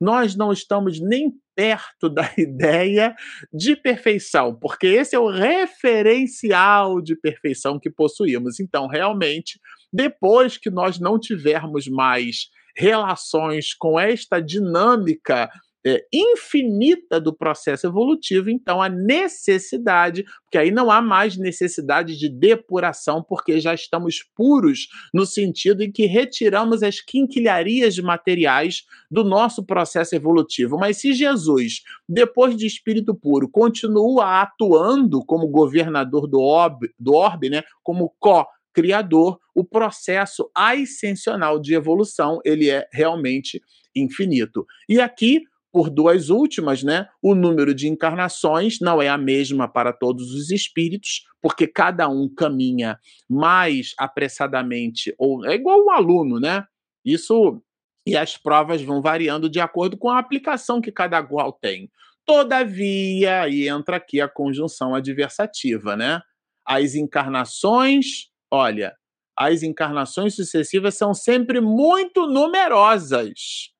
[0.00, 3.14] nós não estamos nem perto da ideia
[3.52, 8.58] de perfeição, porque esse é o referencial de perfeição que possuímos.
[8.58, 9.60] Então, realmente,
[9.92, 15.48] depois que nós não tivermos mais relações com esta dinâmica
[15.86, 22.28] é, infinita do processo evolutivo, então a necessidade, porque aí não há mais necessidade de
[22.28, 29.64] depuração, porque já estamos puros no sentido em que retiramos as quinquilharias materiais do nosso
[29.64, 30.78] processo evolutivo.
[30.78, 37.48] Mas se Jesus, depois de espírito puro, continua atuando como governador do orbe, do orbe
[37.48, 43.60] né, como co criador, o processo ascensional de evolução ele é realmente
[43.94, 44.64] infinito.
[44.88, 45.42] E aqui
[45.72, 47.08] por duas últimas, né?
[47.22, 52.28] O número de encarnações não é a mesma para todos os espíritos, porque cada um
[52.28, 52.98] caminha
[53.28, 56.64] mais apressadamente, ou é igual um aluno, né?
[57.04, 57.62] Isso
[58.06, 61.90] e as provas vão variando de acordo com a aplicação que cada qual tem.
[62.26, 66.20] Todavia, aí entra aqui a conjunção adversativa, né?
[66.66, 68.94] As encarnações, olha,
[69.36, 73.70] as encarnações sucessivas são sempre muito numerosas.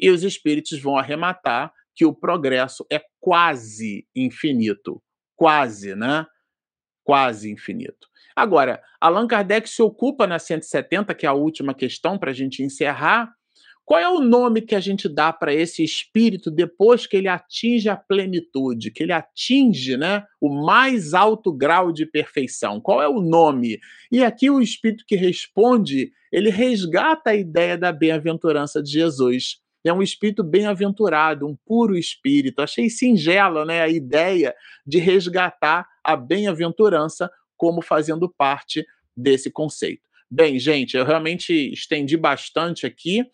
[0.00, 5.02] E os espíritos vão arrematar que o progresso é quase infinito.
[5.36, 6.26] Quase, né?
[7.04, 8.08] Quase infinito.
[8.34, 12.62] Agora, Allan Kardec se ocupa na 170, que é a última questão para a gente
[12.62, 13.34] encerrar,
[13.90, 17.88] qual é o nome que a gente dá para esse espírito depois que ele atinge
[17.88, 22.80] a plenitude, que ele atinge né, o mais alto grau de perfeição?
[22.80, 23.80] Qual é o nome?
[24.12, 29.56] E aqui o espírito que responde, ele resgata a ideia da bem-aventurança de Jesus.
[29.84, 32.60] É um espírito bem-aventurado, um puro espírito.
[32.60, 34.54] Achei singela né, a ideia
[34.86, 40.02] de resgatar a bem-aventurança como fazendo parte desse conceito.
[40.30, 43.24] Bem, gente, eu realmente estendi bastante aqui.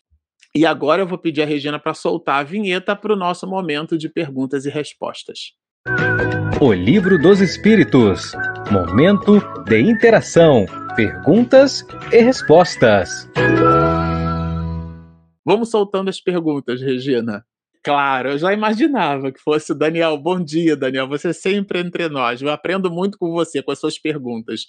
[0.55, 3.97] E agora eu vou pedir a Regina para soltar a vinheta para o nosso momento
[3.97, 5.53] de perguntas e respostas.
[6.59, 8.31] O Livro dos Espíritos
[8.71, 13.29] Momento de interação, perguntas e respostas.
[15.47, 17.45] Vamos soltando as perguntas, Regina.
[17.81, 20.17] Claro, eu já imaginava que fosse Daniel.
[20.17, 21.07] Bom dia, Daniel.
[21.07, 22.41] Você sempre entre nós.
[22.41, 24.65] Eu aprendo muito com você, com as suas perguntas.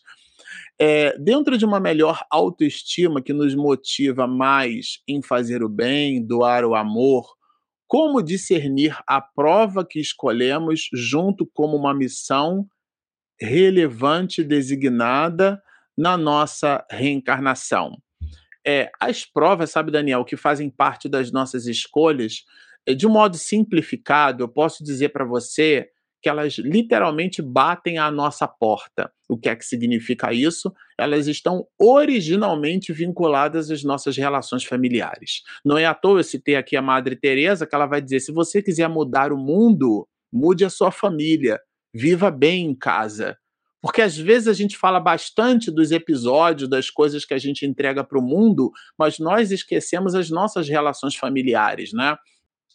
[0.81, 6.64] É, dentro de uma melhor autoestima que nos motiva mais em fazer o bem, doar
[6.64, 7.26] o amor,
[7.89, 12.68] como discernir a prova que escolhemos junto como uma missão
[13.41, 15.61] relevante designada
[15.97, 18.01] na nossa reencarnação?
[18.71, 22.45] É, as provas, sabe, Daniel, que fazem parte das nossas escolhas,
[22.87, 25.89] é, de um modo simplificado, eu posso dizer para você
[26.21, 29.11] que elas literalmente batem à nossa porta.
[29.27, 30.71] O que é que significa isso?
[30.99, 35.45] Elas estão originalmente vinculadas às nossas relações familiares.
[35.64, 38.33] Não é à toa eu citei aqui a Madre Teresa, que ela vai dizer: se
[38.33, 41.59] você quiser mudar o mundo, mude a sua família,
[41.95, 43.39] viva bem em casa.
[43.81, 48.03] Porque às vezes a gente fala bastante dos episódios, das coisas que a gente entrega
[48.03, 52.16] para o mundo, mas nós esquecemos as nossas relações familiares, né?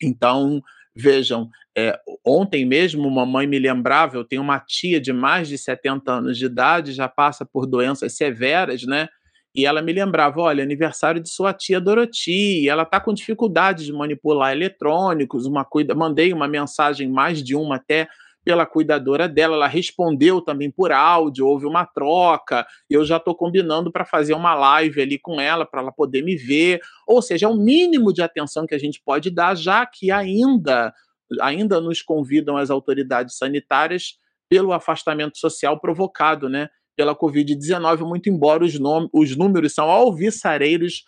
[0.01, 0.61] Então,
[0.95, 5.57] Vejam, é, ontem mesmo, uma mãe me lembrava, eu tenho uma tia de mais de
[5.57, 9.09] 70 anos de idade, já passa por doenças severas, né?
[9.55, 13.93] E ela me lembrava, olha, aniversário de sua tia Doroti, ela está com dificuldade de
[13.93, 18.07] manipular eletrônicos, uma cuida, mandei uma mensagem, mais de uma até,
[18.43, 23.91] pela cuidadora dela, ela respondeu também por áudio, houve uma troca, eu já estou combinando
[23.91, 27.49] para fazer uma live ali com ela, para ela poder me ver, ou seja, é
[27.49, 30.93] o mínimo de atenção que a gente pode dar, já que ainda,
[31.41, 34.17] ainda nos convidam as autoridades sanitárias
[34.49, 38.77] pelo afastamento social provocado, né, pela Covid-19, muito embora os,
[39.11, 41.03] os números são alvissareiros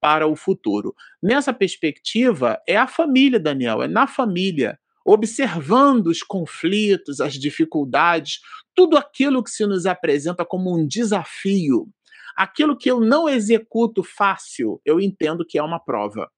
[0.00, 0.94] para o futuro.
[1.22, 4.78] Nessa perspectiva, é a família, Daniel, é na família
[5.08, 8.40] observando os conflitos, as dificuldades,
[8.74, 11.88] tudo aquilo que se nos apresenta como um desafio.
[12.36, 16.30] Aquilo que eu não executo fácil, eu entendo que é uma prova.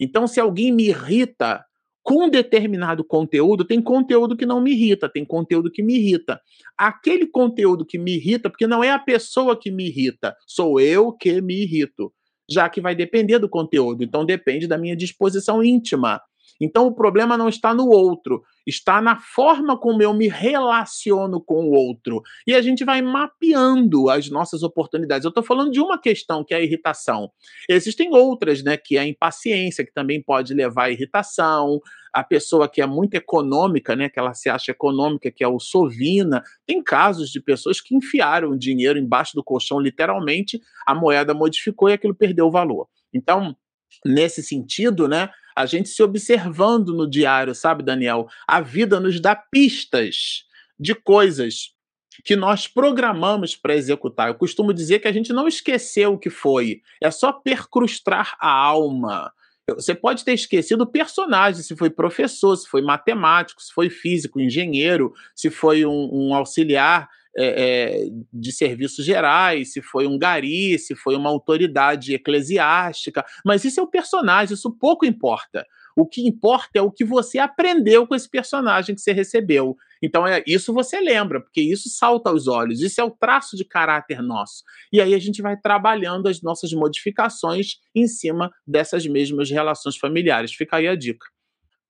[0.00, 1.62] Então, se alguém me irrita
[2.02, 6.40] com determinado conteúdo, tem conteúdo que não me irrita, tem conteúdo que me irrita.
[6.78, 11.12] Aquele conteúdo que me irrita, porque não é a pessoa que me irrita, sou eu
[11.12, 12.12] que me irrito.
[12.50, 16.20] Já que vai depender do conteúdo, então depende da minha disposição íntima.
[16.60, 21.66] Então o problema não está no outro, está na forma como eu me relaciono com
[21.66, 22.22] o outro.
[22.46, 25.24] E a gente vai mapeando as nossas oportunidades.
[25.24, 27.30] Eu estou falando de uma questão, que é a irritação.
[27.68, 31.80] Existem outras, né, que é a impaciência, que também pode levar à irritação.
[32.12, 35.60] A pessoa que é muito econômica, né, que ela se acha econômica, que é o
[35.60, 36.42] sovina.
[36.66, 41.92] Tem casos de pessoas que enfiaram dinheiro embaixo do colchão, literalmente, a moeda modificou e
[41.92, 42.88] aquilo perdeu o valor.
[43.12, 43.56] Então,
[44.04, 48.28] nesse sentido, né, a gente se observando no diário, sabe, Daniel?
[48.46, 50.44] A vida nos dá pistas
[50.78, 51.74] de coisas
[52.22, 54.28] que nós programamos para executar.
[54.28, 58.50] Eu costumo dizer que a gente não esqueceu o que foi, é só percrustar a
[58.50, 59.32] alma.
[59.74, 64.38] Você pode ter esquecido o personagem, se foi professor, se foi matemático, se foi físico,
[64.38, 70.78] engenheiro, se foi um, um auxiliar é, é, de serviços gerais, se foi um gari,
[70.78, 75.66] se foi uma autoridade eclesiástica, mas isso é o personagem, isso pouco importa.
[75.96, 79.76] O que importa é o que você aprendeu com esse personagem que você recebeu.
[80.02, 83.64] Então, é isso você lembra, porque isso salta aos olhos, isso é o traço de
[83.64, 84.62] caráter nosso.
[84.92, 90.52] E aí a gente vai trabalhando as nossas modificações em cima dessas mesmas relações familiares.
[90.52, 91.26] Fica aí a dica.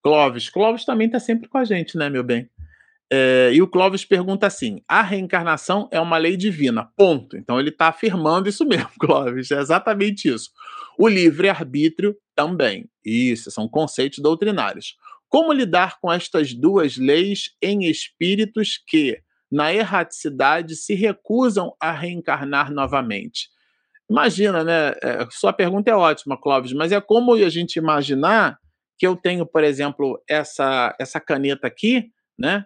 [0.03, 0.49] Clóvis.
[0.49, 2.49] Clóvis também está sempre com a gente, né, meu bem?
[3.13, 7.37] É, e o Clóvis pergunta assim: a reencarnação é uma lei divina, ponto.
[7.37, 10.51] Então ele está afirmando isso mesmo, Clóvis, é exatamente isso.
[10.99, 12.89] O livre-arbítrio também.
[13.05, 14.97] Isso, são conceitos doutrinários.
[15.29, 22.73] Como lidar com estas duas leis em espíritos que, na erraticidade, se recusam a reencarnar
[22.73, 23.49] novamente?
[24.09, 24.95] Imagina, né?
[25.03, 28.59] É, sua pergunta é ótima, Clóvis, mas é como a gente imaginar
[28.99, 32.65] que eu tenho, por exemplo, essa, essa caneta aqui, né?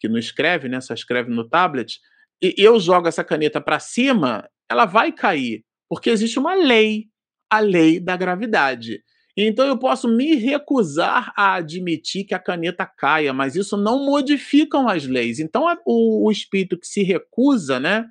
[0.00, 0.80] Que não escreve, né?
[0.80, 1.98] Só escreve no tablet,
[2.42, 7.06] e eu jogo essa caneta para cima, ela vai cair, porque existe uma lei,
[7.50, 9.02] a lei da gravidade.
[9.36, 14.88] Então eu posso me recusar a admitir que a caneta caia, mas isso não modificam
[14.88, 15.38] as leis.
[15.38, 18.06] Então o, o espírito que se recusa, né,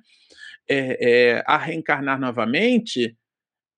[0.68, 3.16] é, é, a reencarnar novamente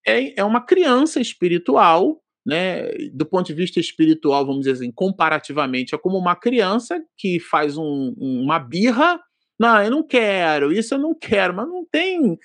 [0.07, 5.95] é, é uma criança espiritual, né, do ponto de vista espiritual, vamos dizer assim, comparativamente,
[5.95, 9.21] é como uma criança que faz um, uma birra.
[9.59, 12.39] Não, eu não quero, isso eu não quero, mas não tem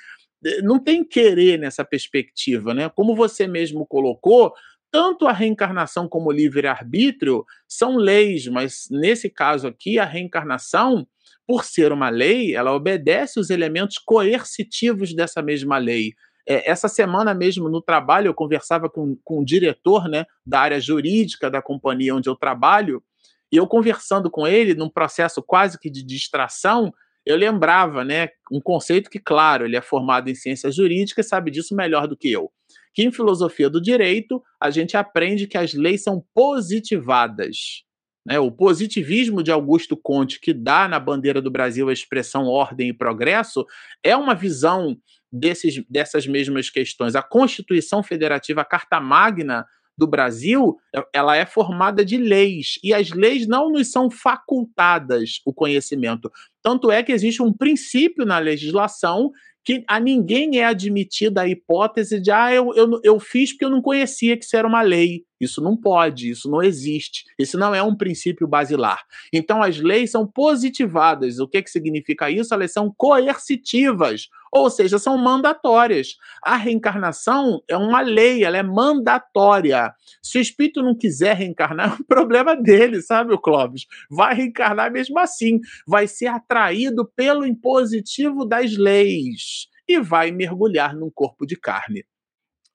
[0.62, 2.90] não tem querer nessa perspectiva, né?
[2.90, 4.54] Como você mesmo colocou,
[4.92, 11.08] tanto a reencarnação como o livre-arbítrio são leis, mas nesse caso aqui, a reencarnação,
[11.48, 16.14] por ser uma lei, ela obedece os elementos coercitivos dessa mesma lei.
[16.48, 20.80] É, essa semana mesmo, no trabalho, eu conversava com, com o diretor né, da área
[20.80, 23.04] jurídica da companhia onde eu trabalho,
[23.52, 26.92] e eu conversando com ele, num processo quase que de distração,
[27.26, 31.52] eu lembrava né, um conceito que, claro, ele é formado em ciências jurídicas e sabe
[31.52, 32.52] disso melhor do que eu
[32.94, 37.84] que em filosofia do direito a gente aprende que as leis são positivadas.
[38.26, 38.40] Né?
[38.40, 42.94] O positivismo de Augusto Conte, que dá na bandeira do Brasil a expressão ordem e
[42.94, 43.66] progresso,
[44.04, 44.96] é uma visão
[45.34, 47.16] desses, dessas mesmas questões.
[47.16, 49.66] A Constituição Federativa, a Carta Magna
[49.98, 50.78] do Brasil,
[51.12, 56.32] ela é formada de leis, e as leis não nos são facultadas o conhecimento.
[56.64, 59.32] Tanto é que existe um princípio na legislação
[59.64, 63.70] que a ninguém é admitida a hipótese de ah, eu, eu, eu fiz porque eu
[63.70, 65.24] não conhecia que isso era uma lei.
[65.44, 67.26] Isso não pode, isso não existe.
[67.38, 69.04] Esse não é um princípio basilar.
[69.32, 71.40] Então, as leis são positivadas.
[71.40, 72.54] O que, que significa isso?
[72.54, 76.16] Elas são coercitivas, ou seja, são mandatórias.
[76.44, 79.94] A reencarnação é uma lei, ela é mandatória.
[80.22, 83.86] Se o espírito não quiser reencarnar, é um problema dele, sabe, o Clóvis?
[84.10, 85.60] Vai reencarnar mesmo assim.
[85.88, 92.06] Vai ser atraído pelo impositivo das leis e vai mergulhar num corpo de carne.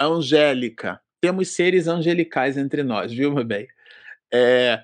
[0.01, 3.67] Angélica, temos seres angelicais entre nós, viu, meu bem?
[4.33, 4.83] É,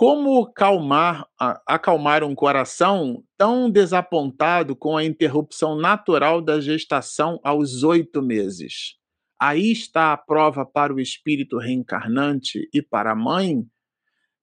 [0.00, 1.26] como calmar,
[1.66, 8.96] acalmar um coração tão desapontado com a interrupção natural da gestação aos oito meses?
[9.38, 13.66] Aí está a prova para o espírito reencarnante e para a mãe,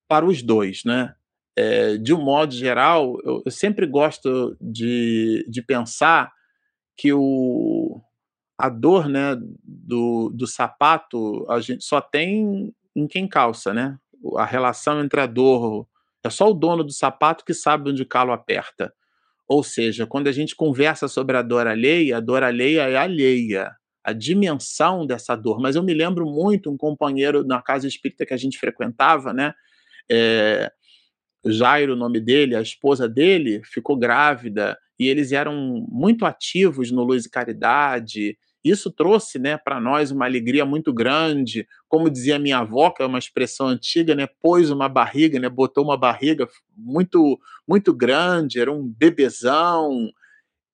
[0.08, 1.14] para os dois, né?
[1.56, 6.32] É, de um modo geral, eu, eu sempre gosto de, de pensar
[6.96, 8.00] que o,
[8.58, 13.97] a dor né, do, do sapato a gente só tem em quem calça, né?
[14.38, 15.88] A relação entre a dor.
[16.24, 18.91] É só o dono do sapato que sabe onde o calo aperta.
[19.47, 23.72] Ou seja, quando a gente conversa sobre a dor alheia, a dor alheia é alheia.
[24.03, 25.60] A dimensão dessa dor.
[25.62, 29.53] Mas eu me lembro muito um companheiro na casa espírita que a gente frequentava, né?
[30.10, 30.72] É,
[31.45, 37.03] Jairo, o nome dele, a esposa dele ficou grávida e eles eram muito ativos no
[37.03, 38.38] Luz e Caridade
[38.70, 41.68] isso trouxe né, para nós uma alegria muito grande.
[41.88, 45.84] Como dizia minha avó, que é uma expressão antiga, né, pôs uma barriga, né, botou
[45.84, 50.09] uma barriga muito, muito grande, era um bebezão.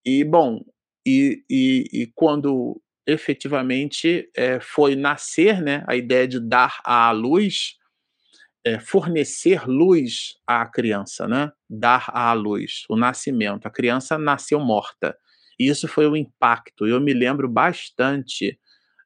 [0.06, 0.64] E, bom,
[1.06, 7.78] e, e, e quando efetivamente é, foi nascer né, a ideia de dar à luz,
[8.66, 11.52] é, fornecer luz à criança, né?
[11.70, 13.66] dar à luz, o nascimento.
[13.66, 15.18] A criança nasceu morta.
[15.60, 16.86] E isso foi um impacto.
[16.86, 18.58] Eu me lembro bastante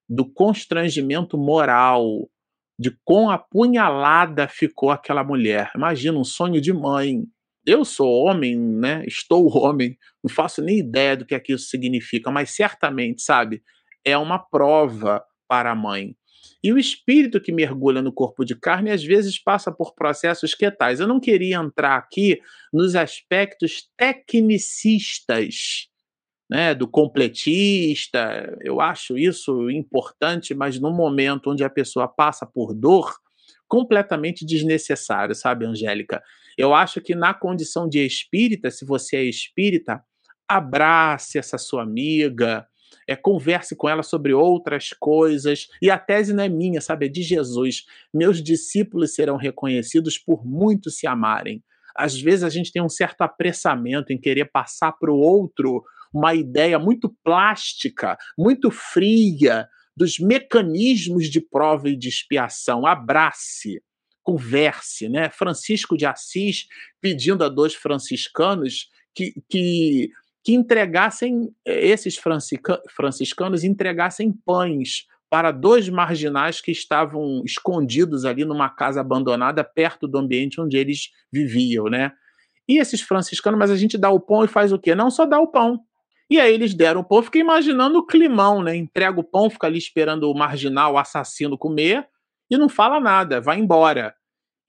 [0.07, 2.29] do constrangimento moral,
[2.79, 5.71] de quão apunhalada ficou aquela mulher.
[5.75, 7.23] Imagina um sonho de mãe.
[7.65, 9.03] Eu sou homem, né?
[9.05, 13.61] Estou homem, não faço nem ideia do que, é que isso significa, mas certamente, sabe,
[14.05, 16.15] é uma prova para a mãe.
[16.63, 20.69] E o espírito que mergulha no corpo de carne às vezes passa por processos que
[20.71, 20.99] tais.
[20.99, 22.39] Eu não queria entrar aqui
[22.74, 25.87] nos aspectos tecnicistas
[26.49, 28.57] né, do completista.
[28.61, 33.13] Eu acho isso importante, mas no momento onde a pessoa passa por dor,
[33.67, 36.24] completamente desnecessário, sabe, Angélica?
[36.57, 40.01] Eu acho que na condição de espírita, se você é espírita,
[40.47, 42.65] abrace essa sua amiga,
[43.07, 45.67] é, converse com ela sobre outras coisas.
[45.82, 47.05] E a tese não é minha, sabe?
[47.05, 47.86] É de Jesus.
[48.13, 51.63] Meus discípulos serão reconhecidos por muito se amarem.
[51.95, 55.83] Às vezes a gente tem um certo apressamento em querer passar para o outro
[56.17, 62.85] uma ideia muito plástica, muito fria dos mecanismos de prova e de expiação.
[62.85, 63.81] Abrace,
[64.23, 65.29] converse, né?
[65.29, 66.67] Francisco de Assis
[67.01, 70.09] pedindo a dois franciscanos que, que
[70.47, 72.17] que entregassem, eh, esses
[72.95, 80.17] franciscanos entregassem pães para dois marginais que estavam escondidos ali numa casa abandonada perto do
[80.17, 82.13] ambiente onde eles viviam, né?
[82.65, 84.95] E esses franciscanos, mas a gente dá o pão e faz o quê?
[84.95, 85.81] Não só dá o pão.
[86.29, 88.75] E aí eles deram o pão, fiquei imaginando o climão, né?
[88.75, 92.08] Entrega o pão, fica ali esperando o marginal, o assassino comer
[92.49, 94.16] e não fala nada, vai embora.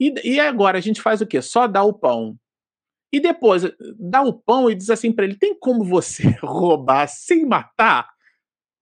[0.00, 1.42] E, e agora a gente faz o quê?
[1.42, 2.38] Só dá o pão.
[3.12, 3.62] E depois
[3.98, 8.08] dá o pão e diz assim para ele: tem como você roubar sem matar?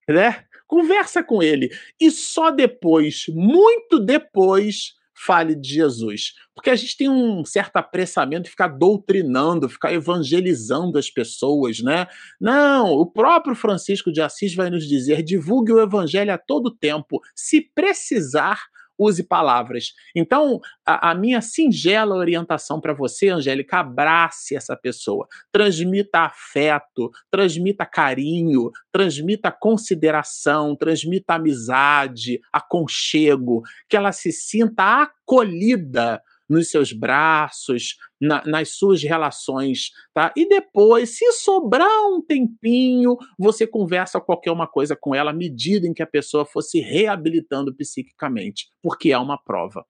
[0.09, 0.45] Né?
[0.67, 1.71] Conversa com ele.
[2.01, 6.35] E só depois, muito depois, fale de Jesus.
[6.55, 12.07] Porque a gente tem um certo apressamento de ficar doutrinando, ficar evangelizando as pessoas, né?
[12.41, 17.21] Não, o próprio Francisco de Assis vai nos dizer: divulgue o evangelho a todo tempo.
[17.35, 18.61] Se precisar,
[18.99, 19.93] use palavras.
[20.15, 27.85] Então, a, a minha singela orientação para você, Angélica, abrace essa pessoa, transmita afeto, transmita
[27.85, 38.43] carinho, transmita consideração, transmita amizade, aconchego, que ela se sinta acolhida nos seus braços, na,
[38.45, 40.33] nas suas relações, tá?
[40.37, 45.87] E depois, se sobrar um tempinho, você conversa qualquer uma coisa com ela à medida
[45.87, 49.85] em que a pessoa for se reabilitando psiquicamente, porque é uma prova.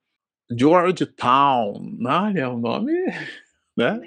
[0.50, 2.92] Georgetown, olha o nome,
[3.76, 4.00] né?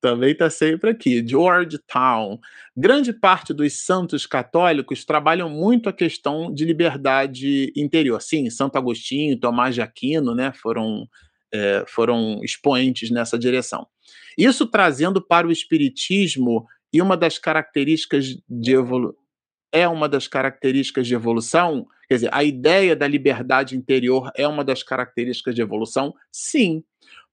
[0.00, 1.26] Também está sempre aqui.
[1.26, 2.38] Georgetown.
[2.76, 8.20] Grande parte dos santos católicos trabalham muito a questão de liberdade interior.
[8.20, 11.06] Sim, Santo Agostinho, Tomás de Aquino, né, foram
[11.52, 13.86] é, foram expoentes nessa direção.
[14.36, 19.22] Isso trazendo para o espiritismo e uma das características de evolução
[19.72, 21.86] é uma das características de evolução?
[22.06, 26.14] Quer dizer, a ideia da liberdade interior é uma das características de evolução?
[26.30, 26.84] Sim.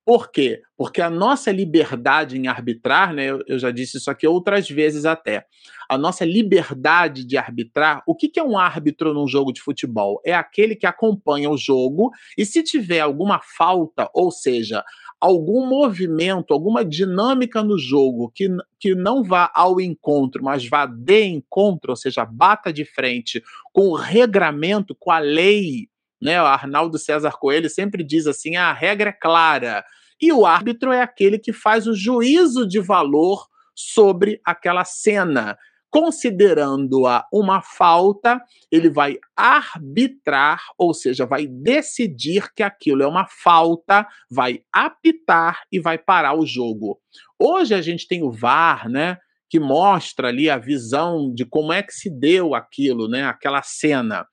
[0.05, 0.61] Por quê?
[0.75, 5.45] Porque a nossa liberdade em arbitrar, né, eu, já disse isso aqui outras vezes até,
[5.87, 10.19] a nossa liberdade de arbitrar, o que, que é um árbitro num jogo de futebol?
[10.25, 14.83] É aquele que acompanha o jogo e se tiver alguma falta, ou seja,
[15.19, 18.47] algum movimento, alguma dinâmica no jogo que,
[18.79, 23.43] que não vá ao encontro, mas vá de encontro, ou seja, bata de frente
[23.73, 25.89] com o regramento, com a lei,
[26.21, 26.41] né?
[26.41, 29.83] O Arnaldo César Coelho sempre diz assim: a regra é clara.
[30.21, 35.57] E o árbitro é aquele que faz o juízo de valor sobre aquela cena.
[35.89, 38.39] Considerando-a uma falta,
[38.71, 45.79] ele vai arbitrar, ou seja, vai decidir que aquilo é uma falta, vai apitar e
[45.79, 46.99] vai parar o jogo.
[47.39, 49.17] Hoje a gente tem o VAR, né?
[49.49, 53.23] Que mostra ali a visão de como é que se deu aquilo, né?
[53.23, 54.27] Aquela cena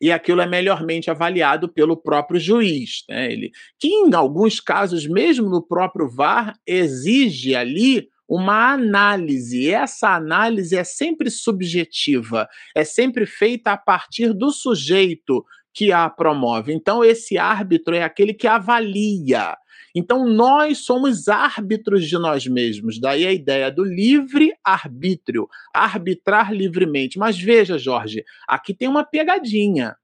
[0.00, 3.04] e aquilo é melhormente avaliado pelo próprio juiz.
[3.08, 3.32] Né?
[3.32, 9.60] Ele, que em alguns casos, mesmo no próprio VAR, exige ali uma análise.
[9.60, 15.44] E essa análise é sempre subjetiva, é sempre feita a partir do sujeito
[15.74, 16.72] que a promove.
[16.72, 19.56] Então, esse árbitro é aquele que avalia.
[19.94, 22.98] Então, nós somos árbitros de nós mesmos.
[22.98, 27.18] Daí a ideia do livre arbítrio, arbitrar livremente.
[27.18, 29.94] Mas veja, Jorge, aqui tem uma pegadinha.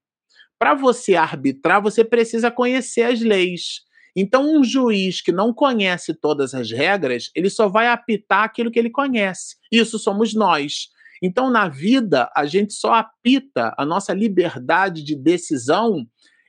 [0.58, 3.82] Para você arbitrar, você precisa conhecer as leis.
[4.14, 8.78] Então, um juiz que não conhece todas as regras, ele só vai apitar aquilo que
[8.78, 9.56] ele conhece.
[9.70, 10.88] Isso somos nós.
[11.22, 16.06] Então, na vida, a gente só apita a nossa liberdade de decisão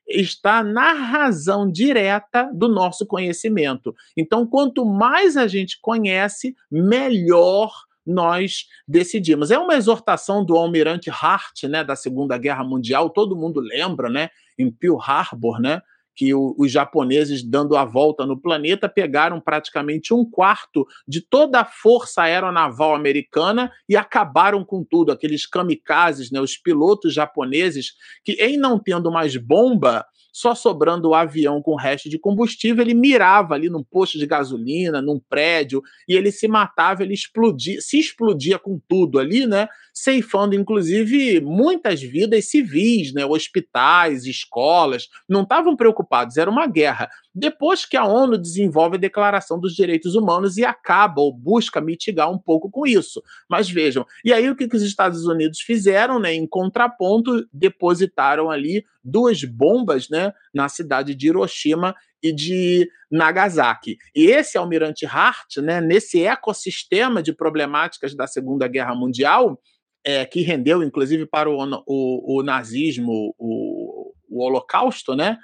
[0.09, 3.95] está na razão direta do nosso conhecimento.
[4.17, 7.71] Então, quanto mais a gente conhece, melhor
[8.05, 9.51] nós decidimos.
[9.51, 14.29] É uma exortação do almirante Hart, né, da Segunda Guerra Mundial, todo mundo lembra, né,
[14.57, 15.81] em Pearl Harbor, né,
[16.15, 21.61] que o, os japoneses, dando a volta no planeta, pegaram praticamente um quarto de toda
[21.61, 25.11] a força aeronaval americana e acabaram com tudo.
[25.11, 30.05] Aqueles kamikazes, né, os pilotos japoneses, que em não tendo mais bomba,
[30.39, 34.25] só sobrando o avião com o resto de combustível, ele mirava ali num posto de
[34.25, 39.67] gasolina, num prédio, e ele se matava, ele explodia, se explodia com tudo ali, né?
[39.93, 43.25] Ceifando, inclusive, muitas vidas civis, né?
[43.25, 47.09] Hospitais, escolas, não estavam preocupados, era uma guerra.
[47.33, 52.31] Depois que a ONU desenvolve a Declaração dos Direitos Humanos e acaba ou busca mitigar
[52.31, 53.21] um pouco com isso.
[53.49, 56.33] Mas vejam, e aí o que, que os Estados Unidos fizeram, né?
[56.33, 63.97] Em contraponto, depositaram ali duas bombas, né, na cidade de Hiroshima e de Nagasaki.
[64.15, 69.59] E esse almirante Hart, né, nesse ecossistema de problemáticas da Segunda Guerra Mundial,
[70.03, 71.57] é, que rendeu inclusive para o,
[71.87, 75.37] o, o nazismo, o, o Holocausto, né?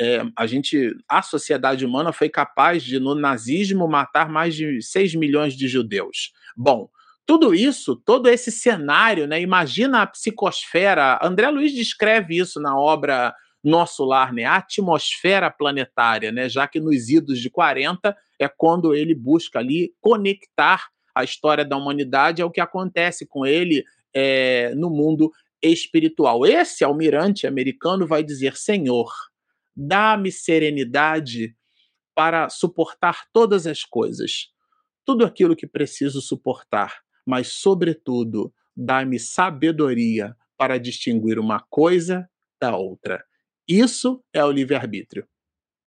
[0.00, 5.14] É, a gente, a sociedade humana foi capaz de, no nazismo, matar mais de 6
[5.14, 6.32] milhões de judeus.
[6.56, 6.88] Bom,
[7.26, 9.40] tudo isso, todo esse cenário, né?
[9.40, 11.18] Imagina a psicosfera.
[11.20, 14.44] André Luiz descreve isso na obra Nosso Lar, né?
[14.44, 16.48] A atmosfera planetária, né?
[16.48, 21.76] Já que nos idos de 40 é quando ele busca ali conectar a história da
[21.76, 23.82] humanidade ao que acontece com ele
[24.14, 26.46] é, no mundo espiritual.
[26.46, 29.10] Esse almirante americano vai dizer: Senhor,
[29.76, 31.54] dá-me serenidade
[32.14, 34.48] para suportar todas as coisas,
[35.04, 42.28] tudo aquilo que preciso suportar, mas, sobretudo, dá-me sabedoria para distinguir uma coisa
[42.60, 43.22] da outra.
[43.68, 45.28] Isso é o livre-arbítrio.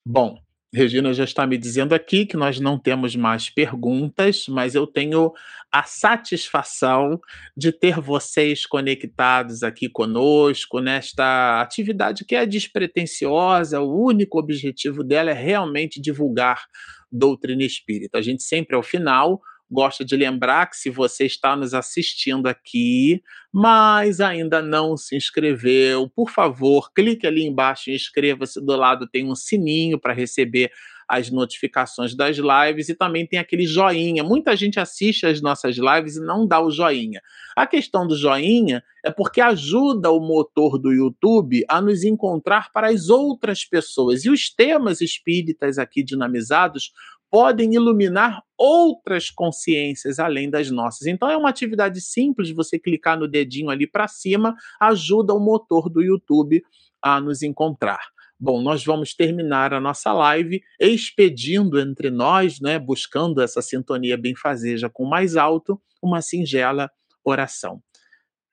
[0.06, 0.40] Bom,
[0.72, 5.34] Regina já está me dizendo aqui que nós não temos mais perguntas, mas eu tenho
[5.72, 7.20] a satisfação
[7.58, 15.32] de ter vocês conectados aqui conosco nesta atividade que é despretensiosa, o único objetivo dela
[15.32, 16.66] é realmente divulgar
[17.12, 18.20] doutrina espírita.
[18.20, 23.22] A gente sempre ao final gosta de lembrar que se você está nos assistindo aqui,
[23.54, 28.60] mas ainda não se inscreveu, por favor, clique ali embaixo e inscreva-se.
[28.60, 30.72] Do lado tem um sininho para receber
[31.10, 34.24] as notificações das lives e também tem aquele joinha.
[34.24, 37.20] Muita gente assiste as nossas lives e não dá o joinha.
[37.56, 42.90] A questão do joinha é porque ajuda o motor do YouTube a nos encontrar para
[42.90, 44.24] as outras pessoas.
[44.24, 46.91] E os temas espíritas aqui dinamizados
[47.30, 51.07] podem iluminar outras consciências além das nossas.
[51.07, 55.89] Então é uma atividade simples, você clicar no dedinho ali para cima, ajuda o motor
[55.89, 56.61] do YouTube
[57.01, 58.01] a nos encontrar.
[58.39, 64.89] Bom, nós vamos terminar a nossa live expedindo entre nós, né, buscando essa sintonia benfazeja
[64.89, 66.89] com mais alto, uma singela
[67.23, 67.84] oração.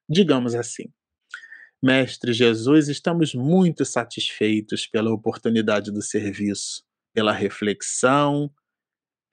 [0.09, 0.87] Digamos assim:
[1.81, 6.83] Mestre Jesus, estamos muito satisfeitos pela oportunidade do serviço,
[7.15, 8.51] pela reflexão,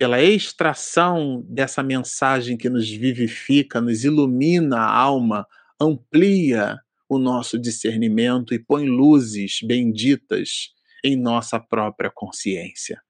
[0.03, 5.47] pela extração dessa mensagem que nos vivifica, nos ilumina a alma,
[5.79, 6.77] amplia
[7.07, 10.73] o nosso discernimento e põe luzes benditas
[11.05, 13.01] em nossa própria consciência.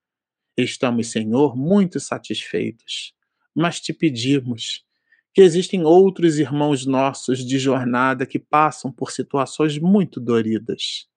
[0.55, 3.15] Estamos, Senhor, muito satisfeitos,
[3.55, 4.85] mas te pedimos
[5.33, 11.07] que existem outros irmãos nossos de jornada que passam por situações muito doridas.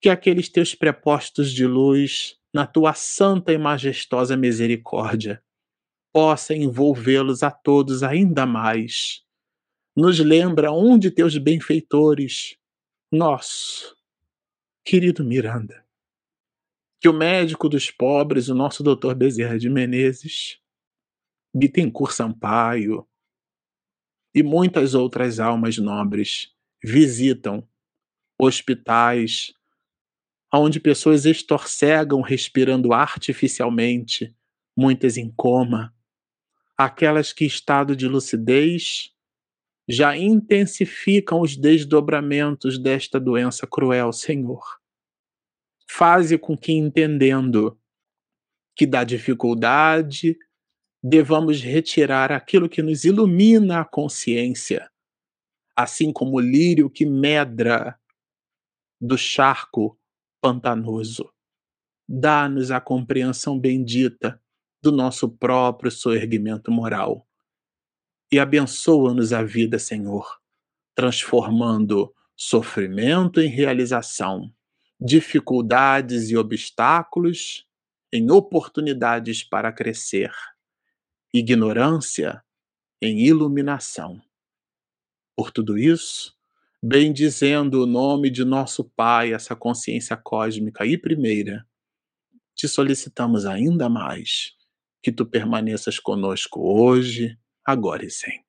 [0.00, 5.44] Que aqueles teus prepostos de luz na tua santa e majestosa misericórdia,
[6.10, 9.22] possa envolvê-los a todos ainda mais.
[9.94, 12.56] Nos lembra um de teus benfeitores,
[13.12, 13.94] nosso
[14.82, 15.84] querido Miranda.
[16.98, 20.58] Que o médico dos pobres, o nosso doutor Bezerra de Menezes,
[21.54, 23.06] Bittencourt Sampaio
[24.34, 27.68] e muitas outras almas nobres visitam
[28.40, 29.52] hospitais,
[30.58, 34.34] onde pessoas estorcegam respirando artificialmente,
[34.76, 35.94] muitas em coma,
[36.76, 39.12] aquelas que, estado de lucidez,
[39.88, 44.62] já intensificam os desdobramentos desta doença cruel, Senhor.
[45.88, 47.78] Faze com que, entendendo
[48.74, 50.36] que da dificuldade,
[51.02, 54.90] devamos retirar aquilo que nos ilumina a consciência,
[55.74, 57.98] assim como o lírio que medra
[59.00, 59.98] do charco
[60.40, 61.30] pantanoso.
[62.08, 64.40] Dá-nos a compreensão bendita
[64.82, 67.26] do nosso próprio soerguimento moral.
[68.30, 70.40] E abençoa-nos a vida, Senhor,
[70.94, 74.52] transformando sofrimento em realização,
[75.00, 77.66] dificuldades e obstáculos
[78.12, 80.32] em oportunidades para crescer,
[81.32, 82.44] ignorância
[83.00, 84.20] em iluminação.
[85.36, 86.35] Por tudo isso,
[86.82, 91.66] bendizendo o nome de nosso Pai, essa consciência cósmica e primeira,
[92.54, 94.52] te solicitamos ainda mais
[95.02, 98.45] que tu permaneças conosco hoje, agora e sempre.